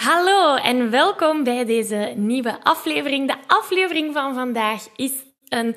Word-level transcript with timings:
Hallo 0.00 0.54
en 0.54 0.90
welkom 0.90 1.44
bij 1.44 1.64
deze 1.64 2.12
nieuwe 2.16 2.64
aflevering. 2.64 3.26
De 3.28 3.36
aflevering 3.46 4.14
van 4.14 4.34
vandaag 4.34 4.86
is 4.96 5.12
een 5.48 5.76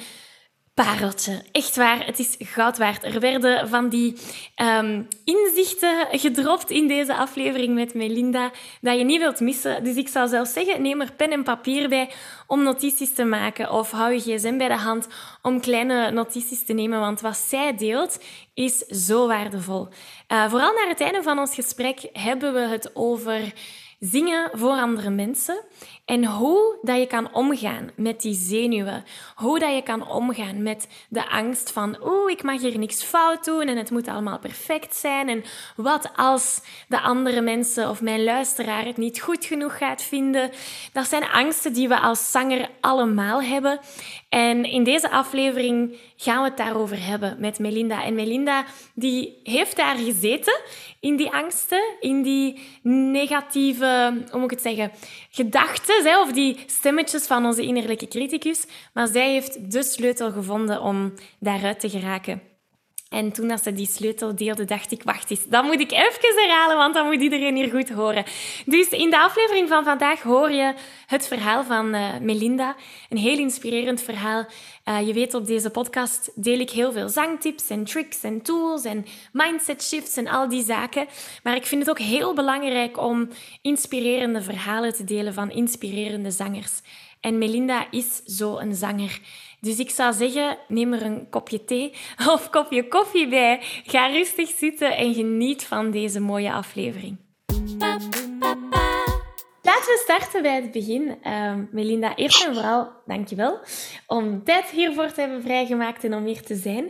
pareltje. 0.73 1.43
Echt 1.51 1.75
waar, 1.75 2.05
het 2.05 2.19
is 2.19 2.35
goud 2.39 2.77
waard. 2.77 3.03
Er 3.03 3.19
werden 3.19 3.69
van 3.69 3.89
die 3.89 4.17
ehm, 4.55 5.03
inzichten 5.23 6.07
gedropt 6.11 6.69
in 6.69 6.87
deze 6.87 7.15
aflevering 7.15 7.73
met 7.73 7.93
Melinda 7.93 8.51
dat 8.81 8.97
je 8.97 9.03
niet 9.03 9.19
wilt 9.19 9.39
missen. 9.39 9.83
Dus 9.83 9.95
ik 9.95 10.07
zou 10.07 10.27
zelfs 10.27 10.53
zeggen, 10.53 10.81
neem 10.81 11.01
er 11.01 11.13
pen 11.13 11.31
en 11.31 11.43
papier 11.43 11.89
bij 11.89 12.09
om 12.47 12.63
notities 12.63 13.13
te 13.13 13.23
maken 13.23 13.71
of 13.71 13.91
hou 13.91 14.13
je 14.13 14.19
gsm 14.19 14.57
bij 14.57 14.67
de 14.67 14.77
hand 14.77 15.07
om 15.41 15.61
kleine 15.61 16.11
notities 16.11 16.65
te 16.65 16.73
nemen, 16.73 16.99
want 16.99 17.21
wat 17.21 17.37
zij 17.37 17.75
deelt 17.75 18.19
is 18.53 18.77
zo 18.77 19.27
waardevol. 19.27 19.87
Uh, 20.27 20.49
vooral 20.49 20.73
naar 20.73 20.87
het 20.87 21.01
einde 21.01 21.23
van 21.23 21.39
ons 21.39 21.55
gesprek 21.55 22.09
hebben 22.13 22.53
we 22.53 22.59
het 22.59 22.91
over 22.93 23.53
zingen 24.11 24.49
voor 24.53 24.69
andere 24.71 25.09
mensen 25.09 25.63
en 26.05 26.25
hoe 26.25 26.77
dat 26.81 26.97
je 26.97 27.07
kan 27.07 27.33
omgaan 27.33 27.91
met 27.95 28.21
die 28.21 28.33
zenuwen. 28.35 29.03
Hoe 29.35 29.59
dat 29.59 29.73
je 29.73 29.81
kan 29.81 30.07
omgaan 30.07 30.63
met 30.63 30.87
de 31.09 31.29
angst 31.29 31.71
van 31.71 31.97
oeh, 32.03 32.31
ik 32.31 32.43
mag 32.43 32.61
hier 32.61 32.77
niks 32.77 33.03
fout 33.03 33.45
doen 33.45 33.67
en 33.67 33.77
het 33.77 33.91
moet 33.91 34.07
allemaal 34.07 34.39
perfect 34.39 34.95
zijn. 34.95 35.29
En 35.29 35.43
wat 35.75 36.11
als 36.15 36.61
de 36.87 37.01
andere 37.01 37.41
mensen 37.41 37.89
of 37.89 38.01
mijn 38.01 38.23
luisteraar 38.23 38.85
het 38.85 38.97
niet 38.97 39.21
goed 39.21 39.45
genoeg 39.45 39.77
gaat 39.77 40.01
vinden. 40.01 40.51
Dat 40.93 41.07
zijn 41.07 41.23
angsten 41.23 41.73
die 41.73 41.87
we 41.87 41.99
als 41.99 42.31
zanger 42.31 42.69
allemaal 42.81 43.41
hebben. 43.41 43.79
En 44.29 44.65
in 44.65 44.83
deze 44.83 45.09
aflevering 45.09 45.97
gaan 46.15 46.43
we 46.43 46.49
het 46.49 46.57
daarover 46.57 47.05
hebben 47.05 47.35
met 47.39 47.59
Melinda. 47.59 48.03
En 48.03 48.15
Melinda 48.15 48.65
die 48.93 49.39
heeft 49.43 49.75
daar 49.75 49.95
gezeten 49.95 50.61
in 50.99 51.15
die 51.15 51.31
angsten, 51.31 51.83
in 51.99 52.21
die 52.21 52.59
negatieve, 52.83 54.23
hoe 54.31 54.39
moet 54.39 54.51
ik 54.51 54.57
het 54.57 54.75
zeggen, 54.75 54.91
gedachten, 55.35 56.19
of 56.19 56.31
die 56.31 56.63
stemmetjes 56.65 57.25
van 57.25 57.45
onze 57.45 57.61
innerlijke 57.61 58.07
criticus. 58.07 58.65
Maar 58.93 59.07
zij 59.07 59.31
heeft 59.31 59.71
de 59.71 59.83
sleutel 59.83 60.31
gevonden 60.31 60.81
om 60.81 61.13
daaruit 61.39 61.79
te 61.79 61.89
geraken. 61.89 62.52
En 63.13 63.31
toen 63.31 63.47
dat 63.47 63.63
ze 63.63 63.73
die 63.73 63.87
sleutel 63.87 64.35
deelde, 64.35 64.65
dacht 64.65 64.91
ik, 64.91 65.03
wacht 65.03 65.31
eens, 65.31 65.45
dat 65.47 65.63
moet 65.63 65.79
ik 65.79 65.91
even 65.91 66.35
herhalen, 66.35 66.77
want 66.77 66.93
dan 66.93 67.05
moet 67.05 67.21
iedereen 67.21 67.55
hier 67.55 67.69
goed 67.69 67.89
horen. 67.89 68.23
Dus 68.65 68.89
in 68.89 69.09
de 69.09 69.19
aflevering 69.19 69.67
van 69.69 69.83
vandaag 69.83 70.21
hoor 70.21 70.51
je 70.51 70.73
het 71.07 71.27
verhaal 71.27 71.63
van 71.63 71.95
uh, 71.95 72.17
Melinda. 72.21 72.75
Een 73.09 73.17
heel 73.17 73.37
inspirerend 73.37 74.01
verhaal. 74.01 74.45
Uh, 74.89 75.07
je 75.07 75.13
weet, 75.13 75.33
op 75.33 75.45
deze 75.45 75.69
podcast 75.69 76.31
deel 76.35 76.59
ik 76.59 76.69
heel 76.69 76.91
veel 76.91 77.09
zangtips 77.09 77.69
en 77.69 77.83
tricks 77.83 78.23
en 78.23 78.41
tools 78.41 78.83
en 78.83 79.05
mindset 79.31 79.83
shifts 79.83 80.17
en 80.17 80.27
al 80.27 80.49
die 80.49 80.63
zaken. 80.63 81.07
Maar 81.43 81.55
ik 81.55 81.65
vind 81.65 81.81
het 81.81 81.89
ook 81.89 81.99
heel 81.99 82.33
belangrijk 82.33 83.01
om 83.01 83.29
inspirerende 83.61 84.41
verhalen 84.41 84.93
te 84.93 85.03
delen 85.03 85.33
van 85.33 85.51
inspirerende 85.51 86.31
zangers. 86.31 86.81
En 87.21 87.37
Melinda 87.37 87.87
is 87.91 88.23
zo 88.25 88.57
een 88.57 88.75
zanger. 88.75 89.19
Dus 89.63 89.79
ik 89.79 89.89
zou 89.89 90.13
zeggen, 90.13 90.57
neem 90.67 90.93
er 90.93 91.01
een 91.01 91.29
kopje 91.29 91.63
thee 91.63 91.93
of 92.33 92.49
kopje 92.49 92.87
koffie 92.87 93.27
bij. 93.27 93.59
Ga 93.85 94.07
rustig 94.07 94.49
zitten 94.57 94.97
en 94.97 95.13
geniet 95.13 95.63
van 95.65 95.91
deze 95.91 96.19
mooie 96.19 96.51
aflevering. 96.51 97.17
Laten 99.61 99.85
we 99.85 100.01
starten 100.03 100.41
bij 100.41 100.55
het 100.55 100.71
begin. 100.71 101.17
Uh, 101.23 101.53
Melinda, 101.71 102.15
eerst 102.15 102.45
en 102.45 102.53
vooral 102.53 102.91
dankjewel 103.05 103.59
om 104.07 104.43
tijd 104.43 104.65
hiervoor 104.65 105.11
te 105.11 105.21
hebben 105.21 105.41
vrijgemaakt 105.41 106.03
en 106.03 106.13
om 106.13 106.25
hier 106.25 106.41
te 106.41 106.55
zijn. 106.55 106.83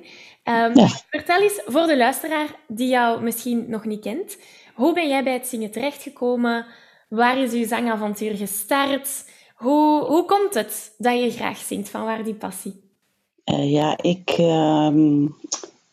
Um, 0.43 0.87
Vertel 1.09 1.41
eens 1.41 1.61
voor 1.65 1.87
de 1.87 1.97
luisteraar 1.97 2.47
die 2.67 2.87
jou 2.87 3.21
misschien 3.21 3.65
nog 3.69 3.85
niet 3.85 4.01
kent, 4.01 4.37
hoe 4.73 4.93
ben 4.93 5.07
jij 5.07 5.23
bij 5.23 5.33
het 5.33 5.47
zingen 5.47 5.71
terechtgekomen? 5.71 6.65
Waar 7.09 7.37
is 7.37 7.51
uw 7.51 7.65
zangavontuur 7.65 8.35
gestart? 8.35 9.25
Hoe, 9.63 10.05
hoe 10.05 10.25
komt 10.25 10.53
het 10.53 10.93
dat 10.97 11.19
je 11.19 11.31
graag 11.31 11.57
zingt? 11.57 11.89
Van 11.89 12.03
waar 12.03 12.23
die 12.23 12.33
passie? 12.33 12.81
Uh, 13.45 13.71
ja, 13.71 13.97
ik, 14.01 14.37
uh, 14.39 15.27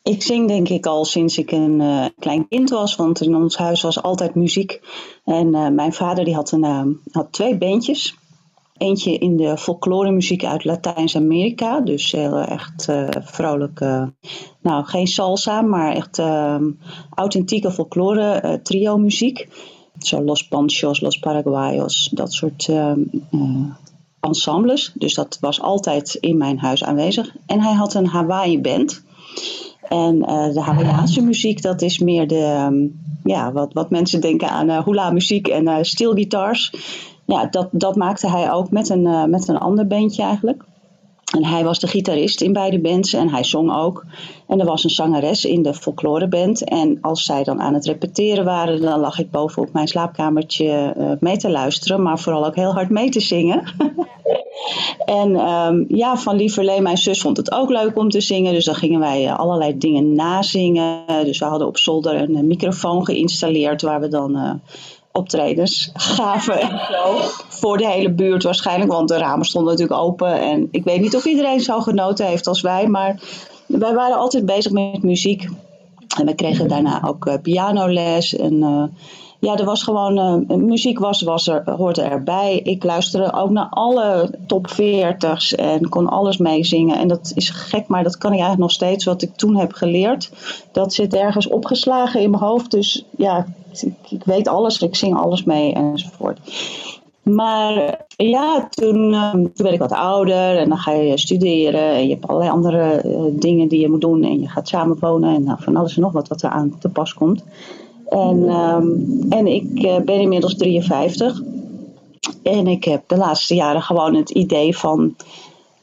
ik 0.02 0.22
zing 0.22 0.48
denk 0.48 0.68
ik 0.68 0.86
al 0.86 1.04
sinds 1.04 1.38
ik 1.38 1.50
een 1.50 1.80
uh, 1.80 2.04
klein 2.18 2.48
kind 2.48 2.70
was. 2.70 2.96
Want 2.96 3.20
in 3.20 3.34
ons 3.34 3.56
huis 3.56 3.82
was 3.82 4.02
altijd 4.02 4.34
muziek. 4.34 4.80
En 5.24 5.54
eh, 5.54 5.68
mijn 5.68 5.92
vader 5.92 6.24
die 6.24 6.34
had, 6.34 6.52
een, 6.52 7.00
had 7.12 7.32
twee 7.32 7.58
bandjes. 7.58 8.14
Eentje 8.76 9.18
in 9.18 9.36
de 9.36 9.56
folkloremuziek 9.58 10.44
uit 10.44 10.64
Latijns-Amerika. 10.64 11.80
Dus 11.80 12.12
heel 12.12 12.38
echt 12.38 12.88
vrolijk. 13.10 13.80
nou, 14.60 14.84
geen 14.84 15.06
salsa, 15.06 15.60
maar 15.60 15.92
echt 15.92 16.18
ehm, 16.18 16.70
authentieke 17.14 17.70
folklore 17.70 18.60
trio 18.62 18.96
muziek. 18.96 19.48
Zo 20.00 20.22
Los 20.22 20.48
Panchos, 20.48 21.00
Los 21.00 21.18
Paraguayos, 21.18 22.10
dat 22.12 22.32
soort 22.32 22.68
uh, 22.68 22.92
ensembles. 24.20 24.92
Dus 24.94 25.14
dat 25.14 25.38
was 25.40 25.60
altijd 25.60 26.14
in 26.14 26.36
mijn 26.36 26.58
huis 26.58 26.84
aanwezig. 26.84 27.36
En 27.46 27.60
hij 27.60 27.72
had 27.72 27.94
een 27.94 28.06
Hawaii 28.06 28.60
band. 28.60 29.02
En 29.88 30.16
uh, 30.16 30.52
de 30.52 30.60
Hawaiiaanse 30.60 31.22
muziek, 31.22 31.62
dat 31.62 31.82
is 31.82 31.98
meer 31.98 32.28
de, 32.28 32.42
ehm, 32.42 32.86
ja, 33.24 33.52
wat, 33.52 33.72
wat 33.72 33.90
mensen 33.90 34.20
denken 34.20 34.50
aan 34.50 34.68
uh, 34.68 34.84
hula 34.84 35.10
muziek 35.10 35.48
en 35.48 35.84
steelgitars. 35.84 36.72
Ja, 37.26 37.46
dat, 37.46 37.68
dat 37.72 37.96
maakte 37.96 38.30
hij 38.30 38.52
ook 38.52 38.70
met 38.70 38.88
een, 38.88 39.30
met 39.30 39.48
een 39.48 39.58
ander 39.58 39.86
bandje 39.86 40.22
eigenlijk. 40.22 40.64
En 41.30 41.44
hij 41.44 41.64
was 41.64 41.78
de 41.78 41.86
gitarist 41.86 42.40
in 42.40 42.52
beide 42.52 42.80
bands 42.80 43.12
en 43.12 43.28
hij 43.28 43.44
zong 43.44 43.76
ook. 43.76 44.04
En 44.46 44.60
er 44.60 44.66
was 44.66 44.84
een 44.84 44.90
zangeres 44.90 45.44
in 45.44 45.62
de 45.62 45.74
folkloreband. 45.74 46.64
En 46.64 46.98
als 47.00 47.24
zij 47.24 47.44
dan 47.44 47.60
aan 47.60 47.74
het 47.74 47.86
repeteren 47.86 48.44
waren, 48.44 48.80
dan 48.80 49.00
lag 49.00 49.18
ik 49.18 49.30
boven 49.30 49.62
op 49.62 49.72
mijn 49.72 49.88
slaapkamertje 49.88 50.94
uh, 50.98 51.10
mee 51.20 51.36
te 51.36 51.50
luisteren, 51.50 52.02
maar 52.02 52.18
vooral 52.18 52.46
ook 52.46 52.54
heel 52.54 52.72
hard 52.72 52.90
mee 52.90 53.08
te 53.08 53.20
zingen. 53.20 53.62
en 55.04 55.48
um, 55.48 55.84
ja, 55.88 56.16
van 56.16 56.36
Lieverlee, 56.36 56.80
mijn 56.80 56.98
zus 56.98 57.20
vond 57.20 57.36
het 57.36 57.52
ook 57.52 57.70
leuk 57.70 57.96
om 57.98 58.08
te 58.08 58.20
zingen. 58.20 58.52
Dus 58.52 58.64
dan 58.64 58.74
gingen 58.74 59.00
wij 59.00 59.24
uh, 59.24 59.38
allerlei 59.38 59.78
dingen 59.78 60.14
nazingen. 60.14 60.98
Dus 61.24 61.38
we 61.38 61.44
hadden 61.44 61.66
op 61.66 61.78
zolder 61.78 62.14
een, 62.14 62.34
een 62.34 62.46
microfoon 62.46 63.04
geïnstalleerd 63.04 63.82
waar 63.82 64.00
we 64.00 64.08
dan 64.08 64.60
optredens 65.12 65.90
gaven 65.94 66.60
en 66.60 66.80
zo. 66.90 67.16
Voor 67.48 67.76
de 67.78 67.88
hele 67.88 68.10
buurt 68.10 68.42
waarschijnlijk, 68.42 68.92
want 68.92 69.08
de 69.08 69.18
ramen 69.18 69.46
stonden 69.46 69.72
natuurlijk 69.72 70.00
open. 70.00 70.40
En 70.40 70.68
ik 70.70 70.84
weet 70.84 71.00
niet 71.00 71.16
of 71.16 71.24
iedereen 71.24 71.60
zo 71.60 71.80
genoten 71.80 72.26
heeft 72.26 72.46
als 72.46 72.60
wij, 72.60 72.86
maar 72.86 73.20
wij 73.66 73.94
waren 73.94 74.16
altijd 74.16 74.46
bezig 74.46 74.72
met 74.72 75.02
muziek. 75.02 75.48
En 76.18 76.26
we 76.26 76.34
kregen 76.34 76.68
daarna 76.68 77.02
ook 77.06 77.26
uh, 77.26 77.34
pianoles 77.42 78.36
en... 78.36 78.54
Uh, 78.54 78.82
ja, 79.40 79.56
er 79.56 79.64
was 79.64 79.82
gewoon, 79.82 80.18
uh, 80.48 80.56
muziek 80.56 80.98
was, 80.98 81.22
was 81.22 81.46
er, 81.48 81.70
hoorde 81.70 82.02
erbij. 82.02 82.60
Ik 82.64 82.84
luisterde 82.84 83.32
ook 83.32 83.50
naar 83.50 83.68
alle 83.70 84.30
top 84.46 84.70
40's 84.70 85.54
en 85.54 85.88
kon 85.88 86.08
alles 86.08 86.36
meezingen. 86.36 86.98
En 86.98 87.08
dat 87.08 87.32
is 87.34 87.50
gek, 87.50 87.88
maar 87.88 88.02
dat 88.02 88.18
kan 88.18 88.32
ik 88.32 88.38
eigenlijk 88.38 88.62
nog 88.62 88.72
steeds. 88.72 89.04
Wat 89.04 89.22
ik 89.22 89.36
toen 89.36 89.56
heb 89.56 89.72
geleerd, 89.72 90.30
dat 90.72 90.92
zit 90.92 91.14
ergens 91.14 91.48
opgeslagen 91.48 92.20
in 92.20 92.30
mijn 92.30 92.42
hoofd. 92.42 92.70
Dus 92.70 93.04
ja, 93.16 93.46
ik, 93.72 94.10
ik 94.10 94.24
weet 94.24 94.48
alles, 94.48 94.78
ik 94.78 94.96
zing 94.96 95.16
alles 95.16 95.44
mee 95.44 95.72
enzovoort. 95.72 96.38
Maar 97.22 98.04
ja, 98.16 98.68
toen, 98.70 99.12
uh, 99.12 99.32
toen 99.32 99.50
werd 99.54 99.72
ik 99.72 99.78
wat 99.78 99.92
ouder 99.92 100.58
en 100.58 100.68
dan 100.68 100.78
ga 100.78 100.92
je 100.92 101.18
studeren 101.18 101.90
en 101.90 102.02
je 102.02 102.12
hebt 102.12 102.26
allerlei 102.26 102.50
andere 102.50 103.02
uh, 103.04 103.20
dingen 103.40 103.68
die 103.68 103.80
je 103.80 103.90
moet 103.90 104.00
doen 104.00 104.22
en 104.22 104.40
je 104.40 104.48
gaat 104.48 104.68
samenwonen 104.68 105.34
en 105.34 105.44
nou, 105.44 105.62
van 105.62 105.76
alles 105.76 105.96
en 105.96 106.02
nog 106.02 106.12
wat 106.12 106.28
wat 106.28 106.42
er 106.42 106.50
aan 106.50 106.78
te 106.78 106.88
pas 106.88 107.14
komt. 107.14 107.44
En, 108.08 108.48
um, 108.48 109.26
en 109.28 109.46
ik 109.46 109.84
uh, 109.84 109.96
ben 109.96 110.20
inmiddels 110.20 110.56
53 110.56 111.42
en 112.42 112.66
ik 112.66 112.84
heb 112.84 113.02
de 113.06 113.16
laatste 113.16 113.54
jaren 113.54 113.82
gewoon 113.82 114.14
het 114.14 114.30
idee 114.30 114.76
van 114.76 115.14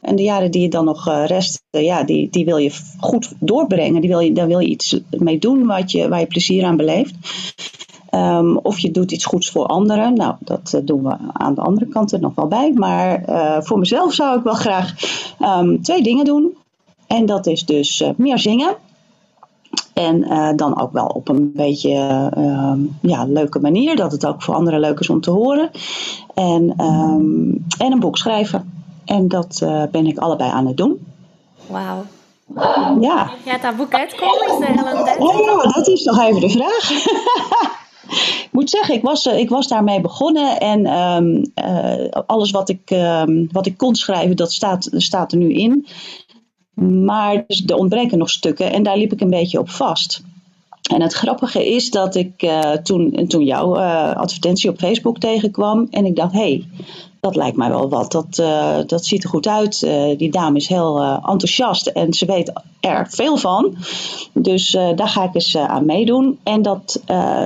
En 0.07 0.15
de 0.15 0.24
jaren 0.24 0.51
die 0.51 0.62
je 0.62 0.69
dan 0.69 0.86
nog 0.86 1.06
resten, 1.25 1.62
ja, 1.69 2.04
die, 2.04 2.30
die 2.30 2.45
wil 2.45 2.57
je 2.57 2.71
goed 3.00 3.33
doorbrengen. 3.39 4.01
Die 4.01 4.09
wil 4.09 4.19
je, 4.19 4.33
daar 4.33 4.48
wil 4.48 4.59
je 4.59 4.68
iets 4.68 5.00
mee 5.09 5.39
doen 5.39 5.65
wat 5.65 5.92
je, 5.92 6.09
waar 6.09 6.19
je 6.19 6.25
plezier 6.25 6.65
aan 6.65 6.77
beleeft. 6.77 7.13
Ehm, 8.09 8.56
of 8.56 8.80
je 8.80 8.92
doet 8.92 9.12
iets 9.12 9.25
goeds 9.25 9.50
voor 9.50 9.65
anderen. 9.65 10.13
Nou, 10.13 10.36
dat 10.39 10.81
doen 10.83 11.04
we 11.04 11.15
aan 11.33 11.56
de 11.56 11.62
andere 11.62 11.88
kant 11.88 12.12
er 12.12 12.19
nog 12.19 12.36
wel 12.36 12.48
bij. 12.48 12.71
Maar 12.74 13.24
voor 13.63 13.80
mezelf 13.80 14.13
zou 14.13 14.38
ik 14.38 14.44
wel 14.44 14.54
graag 14.54 14.94
ehm, 15.39 15.81
twee 15.81 16.04
dingen 16.04 16.25
doen. 16.25 16.56
En 17.07 17.25
dat 17.25 17.45
is 17.45 17.65
dus 17.65 18.04
meer 18.18 18.39
zingen. 18.39 18.75
En 19.94 20.21
dan 20.56 20.81
ook 20.81 20.92
wel 20.92 21.06
op 21.06 21.30
een 21.30 21.51
beetje 21.54 21.89
uh, 22.38 22.74
ja, 23.01 23.25
leuke 23.25 23.59
manier, 23.59 23.95
dat 23.95 24.12
het 24.12 24.25
ook 24.25 24.42
voor 24.42 24.56
anderen 24.56 24.80
leuk 24.80 25.00
is 25.00 25.09
om 25.09 25.21
te 25.21 25.31
horen. 25.31 25.69
En, 26.33 26.74
en 27.77 27.92
een 27.92 28.00
boek 28.00 28.18
schrijven. 28.18 28.77
En 29.07 29.27
dat 29.27 29.59
uh, 29.63 29.83
ben 29.92 30.06
ik 30.06 30.18
allebei 30.18 30.51
aan 30.51 30.68
het 30.68 30.77
doen. 30.77 31.07
Wauw. 31.68 32.06
Ja. 33.01 33.31
Gaat 33.45 33.62
dat 33.62 33.75
boek 33.75 33.94
uitkomen? 33.94 34.48
Is 34.48 34.68
er 34.68 34.83
al 34.83 34.98
een 34.98 35.06
tijd? 35.06 35.18
Oh 35.18 35.45
ja, 35.45 35.71
dat 35.71 35.88
is 35.88 36.04
nog 36.04 36.19
even 36.19 36.42
de 36.42 36.50
vraag. 36.50 36.92
ik 38.45 38.50
moet 38.51 38.69
zeggen, 38.69 38.95
ik 38.95 39.01
was, 39.01 39.25
ik 39.25 39.50
was 39.50 39.68
daarmee 39.68 40.01
begonnen 40.01 40.59
en 40.59 41.00
um, 41.00 41.51
alles 42.25 42.51
wat 42.51 42.69
ik, 42.69 42.89
um, 42.89 43.50
wat 43.51 43.65
ik 43.65 43.77
kon 43.77 43.95
schrijven, 43.95 44.36
dat 44.36 44.51
staat, 44.51 44.89
staat 44.92 45.31
er 45.31 45.38
nu 45.38 45.54
in. 45.54 45.88
Maar 47.06 47.44
dus 47.48 47.63
er 47.65 47.75
ontbreken 47.75 48.18
nog 48.18 48.30
stukken 48.30 48.71
en 48.71 48.83
daar 48.83 48.98
liep 48.98 49.12
ik 49.12 49.21
een 49.21 49.30
beetje 49.30 49.59
op 49.59 49.69
vast. 49.69 50.21
En 50.88 51.01
het 51.01 51.13
grappige 51.13 51.69
is 51.75 51.92
dat 51.92 52.16
ik 52.16 52.44
uh, 52.44 52.72
toen, 52.72 53.25
toen 53.28 53.44
jouw 53.44 53.78
uh, 53.78 54.16
advertentie 54.16 54.69
op 54.69 54.78
Facebook 54.78 55.18
tegenkwam 55.18 55.88
en 55.92 56.06
ik 56.06 56.16
dacht, 56.16 56.34
hé, 56.34 56.39
hey, 56.39 56.66
dat 57.19 57.36
lijkt 57.36 57.57
mij 57.57 57.69
wel 57.69 57.89
wat. 57.89 58.12
Dat, 58.12 58.38
uh, 58.39 58.78
dat 58.86 59.06
ziet 59.06 59.24
er 59.24 59.30
goed 59.30 59.48
uit. 59.48 59.80
die 60.18 60.31
dame 60.31 60.57
is 60.57 60.68
heel 60.68 61.01
enthousiast 61.01 61.88
en 61.88 62.13
ze 62.13 62.25
weet 62.25 62.51
er 62.80 63.07
veel 63.10 63.38
van. 63.38 63.75
Dus 64.34 64.72
daar 64.72 65.07
ga 65.07 65.24
ik 65.24 65.36
eens 65.36 65.57
aan 65.57 65.86
meedoen. 65.86 66.39
En 66.44 66.62
dat, 66.62 67.01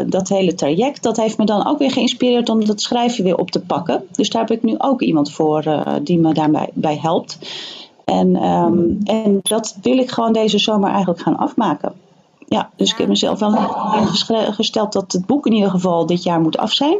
dat 0.07 0.29
hele 0.29 0.55
traject, 0.55 1.03
dat 1.03 1.17
heeft 1.17 1.37
me 1.37 1.45
dan 1.45 1.67
ook 1.67 1.77
weer 1.79 1.91
geïnspireerd 1.91 2.49
om 2.49 2.65
dat 2.65 2.81
schrijven 2.81 3.23
weer 3.23 3.37
op 3.37 3.51
te 3.51 3.59
pakken. 3.59 4.03
Dus 4.11 4.29
daar 4.29 4.41
heb 4.41 4.57
ik 4.57 4.63
nu 4.63 4.75
ook 4.77 5.01
iemand 5.01 5.31
voor 5.31 5.83
die 6.03 6.19
me 6.19 6.33
daarbij 6.33 6.69
bij 6.73 6.97
helpt. 7.01 7.37
En, 8.05 8.43
um, 8.43 8.99
en 9.03 9.39
dat 9.43 9.77
wil 9.81 9.97
ik 9.97 10.11
gewoon 10.11 10.33
deze 10.33 10.57
zomer 10.57 10.89
eigenlijk 10.89 11.21
gaan 11.21 11.37
afmaken. 11.37 11.93
Ja, 12.51 12.69
dus 12.75 12.91
ik 12.91 12.97
heb 12.97 13.07
mezelf 13.07 13.39
wel 13.39 13.51
gesteld 14.51 14.93
dat 14.93 15.11
het 15.11 15.25
boek 15.25 15.45
in 15.45 15.53
ieder 15.53 15.69
geval 15.69 16.05
dit 16.05 16.23
jaar 16.23 16.41
moet 16.41 16.57
af 16.57 16.71
zijn. 16.71 16.97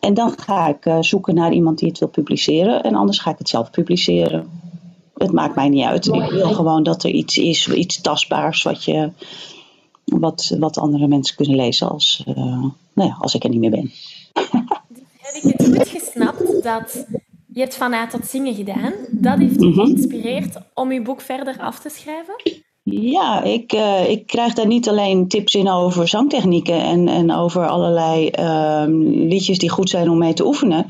En 0.00 0.14
dan 0.14 0.38
ga 0.38 0.68
ik 0.68 0.86
uh, 0.86 0.96
zoeken 1.00 1.34
naar 1.34 1.52
iemand 1.52 1.78
die 1.78 1.88
het 1.88 1.98
wil 1.98 2.08
publiceren. 2.08 2.82
En 2.82 2.94
anders 2.94 3.18
ga 3.18 3.30
ik 3.30 3.38
het 3.38 3.48
zelf 3.48 3.70
publiceren. 3.70 4.50
Het 5.14 5.32
maakt 5.32 5.54
mij 5.54 5.68
niet 5.68 5.84
uit. 5.84 6.06
Ik 6.06 6.30
wil 6.30 6.54
gewoon 6.54 6.82
dat 6.82 7.04
er 7.04 7.10
iets 7.10 7.38
is, 7.38 7.68
iets 7.68 8.00
tastbaars, 8.00 8.62
wat, 8.62 8.84
je, 8.84 9.10
wat, 10.04 10.56
wat 10.58 10.78
andere 10.78 11.06
mensen 11.06 11.36
kunnen 11.36 11.56
lezen 11.56 11.90
als, 11.90 12.24
uh, 12.28 12.34
nou 12.92 13.08
ja, 13.08 13.16
als 13.20 13.34
ik 13.34 13.44
er 13.44 13.50
niet 13.50 13.60
meer 13.60 13.70
ben. 13.70 13.92
Heb 15.18 15.42
ik 15.42 15.42
het 15.42 15.66
goed 15.66 15.88
gesnapt 15.88 16.62
dat 16.62 17.06
je 17.52 17.60
hebt 17.60 17.76
van 17.76 17.92
A 17.92 18.06
tot 18.06 18.26
zingen 18.26 18.54
gedaan. 18.54 18.92
Dat 19.10 19.38
heeft 19.38 19.60
je 19.60 19.66
mhm. 19.66 19.80
geïnspireerd 19.80 20.58
om 20.74 20.92
je 20.92 21.02
boek 21.02 21.20
verder 21.20 21.58
af 21.60 21.78
te 21.78 21.88
schrijven? 21.88 22.63
Ja, 23.00 23.42
ik, 23.42 23.72
uh, 23.72 24.10
ik 24.10 24.26
krijg 24.26 24.54
daar 24.54 24.66
niet 24.66 24.88
alleen 24.88 25.28
tips 25.28 25.54
in 25.54 25.68
over 25.68 26.08
zangtechnieken 26.08 26.80
en, 26.80 27.08
en 27.08 27.32
over 27.32 27.68
allerlei 27.68 28.30
uh, 28.38 28.84
liedjes 29.28 29.58
die 29.58 29.70
goed 29.70 29.90
zijn 29.90 30.10
om 30.10 30.18
mee 30.18 30.34
te 30.34 30.46
oefenen. 30.46 30.86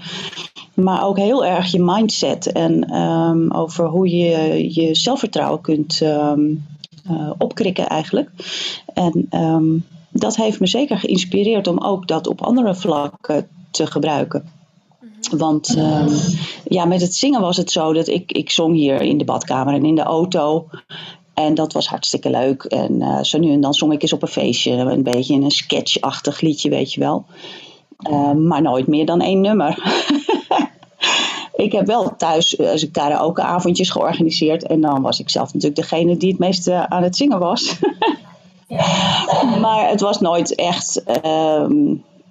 Maar 0.75 1.07
ook 1.07 1.19
heel 1.19 1.45
erg 1.45 1.73
je 1.73 1.83
mindset 1.83 2.53
en 2.53 2.97
um, 2.97 3.53
over 3.53 3.87
hoe 3.87 4.09
je 4.09 4.67
je 4.75 4.95
zelfvertrouwen 4.95 5.61
kunt 5.61 6.01
um, 6.01 6.67
uh, 7.11 7.31
opkrikken 7.39 7.87
eigenlijk. 7.87 8.31
En 8.95 9.27
um, 9.31 9.85
dat 10.11 10.37
heeft 10.37 10.61
me 10.61 10.67
zeker 10.67 10.99
geïnspireerd 10.99 11.67
om 11.67 11.79
ook 11.79 12.09
dat 12.09 12.27
op 12.27 12.43
andere 12.43 12.75
vlakken 12.75 13.49
te 13.71 13.87
gebruiken. 13.87 14.49
Want 15.31 15.77
uh, 15.77 16.07
ja, 16.65 16.85
met 16.85 17.01
het 17.01 17.15
zingen 17.15 17.41
was 17.41 17.57
het 17.57 17.71
zo 17.71 17.93
dat 17.93 18.09
ik, 18.09 18.33
ik 18.33 18.51
zong 18.51 18.75
hier 18.75 19.01
in 19.01 19.19
de 19.19 19.25
badkamer 19.25 19.75
en 19.75 19.85
in 19.85 19.95
de 19.95 20.03
auto. 20.03 20.67
En 21.35 21.55
dat 21.55 21.73
was 21.73 21.89
hartstikke 21.89 22.31
leuk. 22.31 22.63
En 22.63 23.01
uh, 23.01 23.23
zo 23.23 23.39
nu 23.39 23.53
en 23.53 23.61
dan 23.61 23.75
zong 23.75 23.93
ik 23.93 24.03
eens 24.03 24.13
op 24.13 24.23
een 24.23 24.29
feestje. 24.29 24.73
Een 24.73 25.03
beetje 25.03 25.35
een 25.35 25.51
sketchachtig 25.51 26.41
liedje, 26.41 26.71
weet 26.71 26.93
je 26.93 27.01
wel. 27.01 27.25
Uh, 28.11 28.33
maar 28.33 28.63
nooit 28.63 28.87
meer 28.87 29.07
dan 29.07 29.21
één 29.21 29.41
nummer. 29.41 29.79
ik 31.65 31.73
heb 31.73 31.87
wel 31.87 32.17
thuis 32.17 32.59
als 32.59 32.83
ik 32.83 32.99
ook 33.21 33.41
avondjes 33.41 33.91
georganiseerd. 33.91 34.67
En 34.67 34.81
dan 34.81 35.03
was 35.03 35.21
ik 35.21 35.31
zelf 35.31 35.53
natuurlijk 35.53 35.81
degene 35.81 36.17
die 36.17 36.31
het 36.31 36.39
meest 36.39 36.71
aan 36.71 37.03
het 37.03 37.17
zingen 37.17 37.39
was. 37.39 37.79
maar 39.63 39.89
het 39.89 40.01
was 40.01 40.21
nooit 40.21 40.55
echt... 40.55 41.03
Uh, 41.25 41.67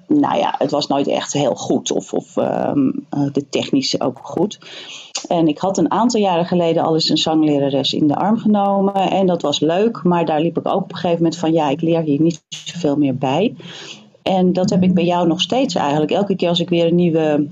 nou 0.07 0.38
ja, 0.38 0.56
het 0.57 0.71
was 0.71 0.88
nooit 0.88 1.07
echt 1.07 1.33
heel 1.33 1.56
goed. 1.56 1.91
Of, 1.91 2.13
of 2.13 2.35
um, 2.35 3.07
de 3.09 3.49
technische 3.49 4.01
ook 4.01 4.19
goed. 4.21 4.59
En 5.27 5.47
ik 5.47 5.57
had 5.57 5.77
een 5.77 5.91
aantal 5.91 6.19
jaren 6.19 6.45
geleden 6.45 6.83
al 6.83 6.93
eens 6.93 7.09
een 7.09 7.17
zanglerares 7.17 7.93
in 7.93 8.07
de 8.07 8.15
arm 8.15 8.37
genomen. 8.37 8.93
En 8.93 9.25
dat 9.25 9.41
was 9.41 9.59
leuk. 9.59 10.03
Maar 10.03 10.25
daar 10.25 10.41
liep 10.41 10.57
ik 10.57 10.67
ook 10.67 10.83
op 10.83 10.91
een 10.91 10.95
gegeven 10.95 11.23
moment 11.23 11.37
van... 11.37 11.53
ja, 11.53 11.69
ik 11.69 11.81
leer 11.81 12.01
hier 12.01 12.21
niet 12.21 12.43
zoveel 12.49 12.95
meer 12.95 13.15
bij. 13.15 13.55
En 14.23 14.53
dat 14.53 14.69
heb 14.69 14.83
ik 14.83 14.93
bij 14.93 15.05
jou 15.05 15.27
nog 15.27 15.41
steeds 15.41 15.75
eigenlijk. 15.75 16.11
Elke 16.11 16.35
keer 16.35 16.49
als 16.49 16.59
ik 16.59 16.69
weer 16.69 16.85
een 16.85 16.95
nieuwe 16.95 17.47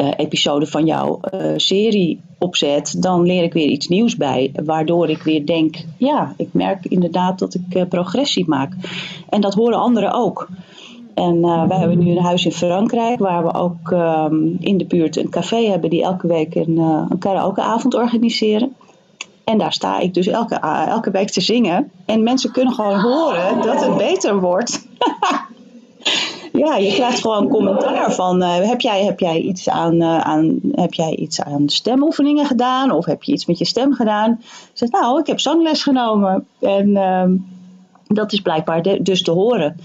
uh, 0.00 0.08
episode 0.16 0.66
van 0.66 0.86
jouw 0.86 1.20
uh, 1.34 1.52
serie 1.56 2.20
opzet, 2.38 3.02
dan 3.02 3.22
leer 3.22 3.42
ik 3.42 3.52
weer 3.52 3.68
iets 3.68 3.88
nieuws 3.88 4.16
bij. 4.16 4.52
Waardoor 4.64 5.08
ik 5.08 5.22
weer 5.22 5.46
denk, 5.46 5.84
ja, 5.98 6.34
ik 6.36 6.48
merk 6.52 6.84
inderdaad 6.84 7.38
dat 7.38 7.54
ik 7.54 7.74
uh, 7.76 7.82
progressie 7.88 8.48
maak. 8.48 8.72
En 9.28 9.40
dat 9.40 9.54
horen 9.54 9.78
anderen 9.78 10.12
ook. 10.12 10.48
En 11.14 11.36
uh, 11.36 11.68
wij 11.68 11.78
hebben 11.78 11.98
nu 11.98 12.10
een 12.10 12.22
huis 12.22 12.44
in 12.44 12.52
Frankrijk 12.52 13.18
waar 13.18 13.44
we 13.44 13.54
ook 13.54 13.90
um, 13.90 14.56
in 14.60 14.78
de 14.78 14.84
buurt 14.84 15.16
een 15.16 15.28
café 15.28 15.56
hebben 15.56 15.90
die 15.90 16.02
elke 16.02 16.26
week 16.26 16.54
een, 16.54 16.76
uh, 16.76 17.06
een 17.08 17.18
karaokeavond 17.18 17.94
organiseren. 17.94 18.76
En 19.44 19.58
daar 19.58 19.72
sta 19.72 19.98
ik 19.98 20.14
dus 20.14 20.26
elke, 20.26 20.60
uh, 20.64 20.86
elke 20.88 21.10
week 21.10 21.30
te 21.30 21.40
zingen. 21.40 21.90
En 22.04 22.22
mensen 22.22 22.52
kunnen 22.52 22.74
gewoon 22.74 23.00
horen 23.00 23.62
dat 23.62 23.84
het 23.84 23.96
beter 23.96 24.40
wordt. 24.40 24.86
ja, 26.64 26.76
je 26.76 26.92
krijgt 26.92 27.20
gewoon 27.20 27.48
commentaar 27.48 28.12
van 28.12 28.42
heb, 28.42 28.80
jij, 28.80 29.04
heb, 29.04 29.20
jij 29.20 29.40
iets 29.40 29.68
aan, 29.68 30.02
aan, 30.02 30.60
heb 30.72 30.94
jij 30.94 31.16
iets 31.16 31.40
aan 31.40 31.68
stemoefeningen 31.68 32.46
gedaan? 32.46 32.90
Of 32.90 33.04
heb 33.04 33.22
je 33.22 33.32
iets 33.32 33.46
met 33.46 33.58
je 33.58 33.64
stem 33.64 33.94
gedaan? 33.94 34.30
Ik 34.40 34.70
zeg, 34.72 34.90
nou, 34.90 35.20
ik 35.20 35.26
heb 35.26 35.40
zangles 35.40 35.82
genomen. 35.82 36.46
En 36.60 36.96
ehm, 36.96 37.32
dat 38.06 38.32
is 38.32 38.40
blijkbaar 38.40 38.82
dus 39.02 39.22
te 39.22 39.30
horen. 39.30 39.76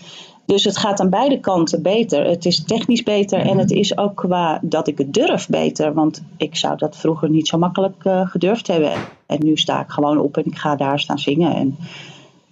Dus 0.49 0.63
het 0.63 0.77
gaat 0.77 0.99
aan 0.99 1.09
beide 1.09 1.39
kanten 1.39 1.81
beter. 1.81 2.25
Het 2.25 2.45
is 2.45 2.63
technisch 2.63 3.03
beter 3.03 3.39
en 3.39 3.57
het 3.57 3.71
is 3.71 3.97
ook 3.97 4.15
qua 4.15 4.59
dat 4.61 4.87
ik 4.87 4.97
het 4.97 5.13
durf 5.13 5.47
beter. 5.47 5.93
Want 5.93 6.23
ik 6.37 6.55
zou 6.55 6.77
dat 6.77 6.97
vroeger 6.97 7.29
niet 7.29 7.47
zo 7.47 7.57
makkelijk 7.57 8.03
uh, 8.03 8.27
gedurfd 8.27 8.67
hebben. 8.67 8.91
En 9.25 9.37
nu 9.43 9.57
sta 9.57 9.81
ik 9.81 9.89
gewoon 9.89 10.19
op 10.19 10.37
en 10.37 10.45
ik 10.45 10.57
ga 10.57 10.75
daar 10.75 10.99
staan 10.99 11.19
zingen. 11.19 11.55
En 11.55 11.77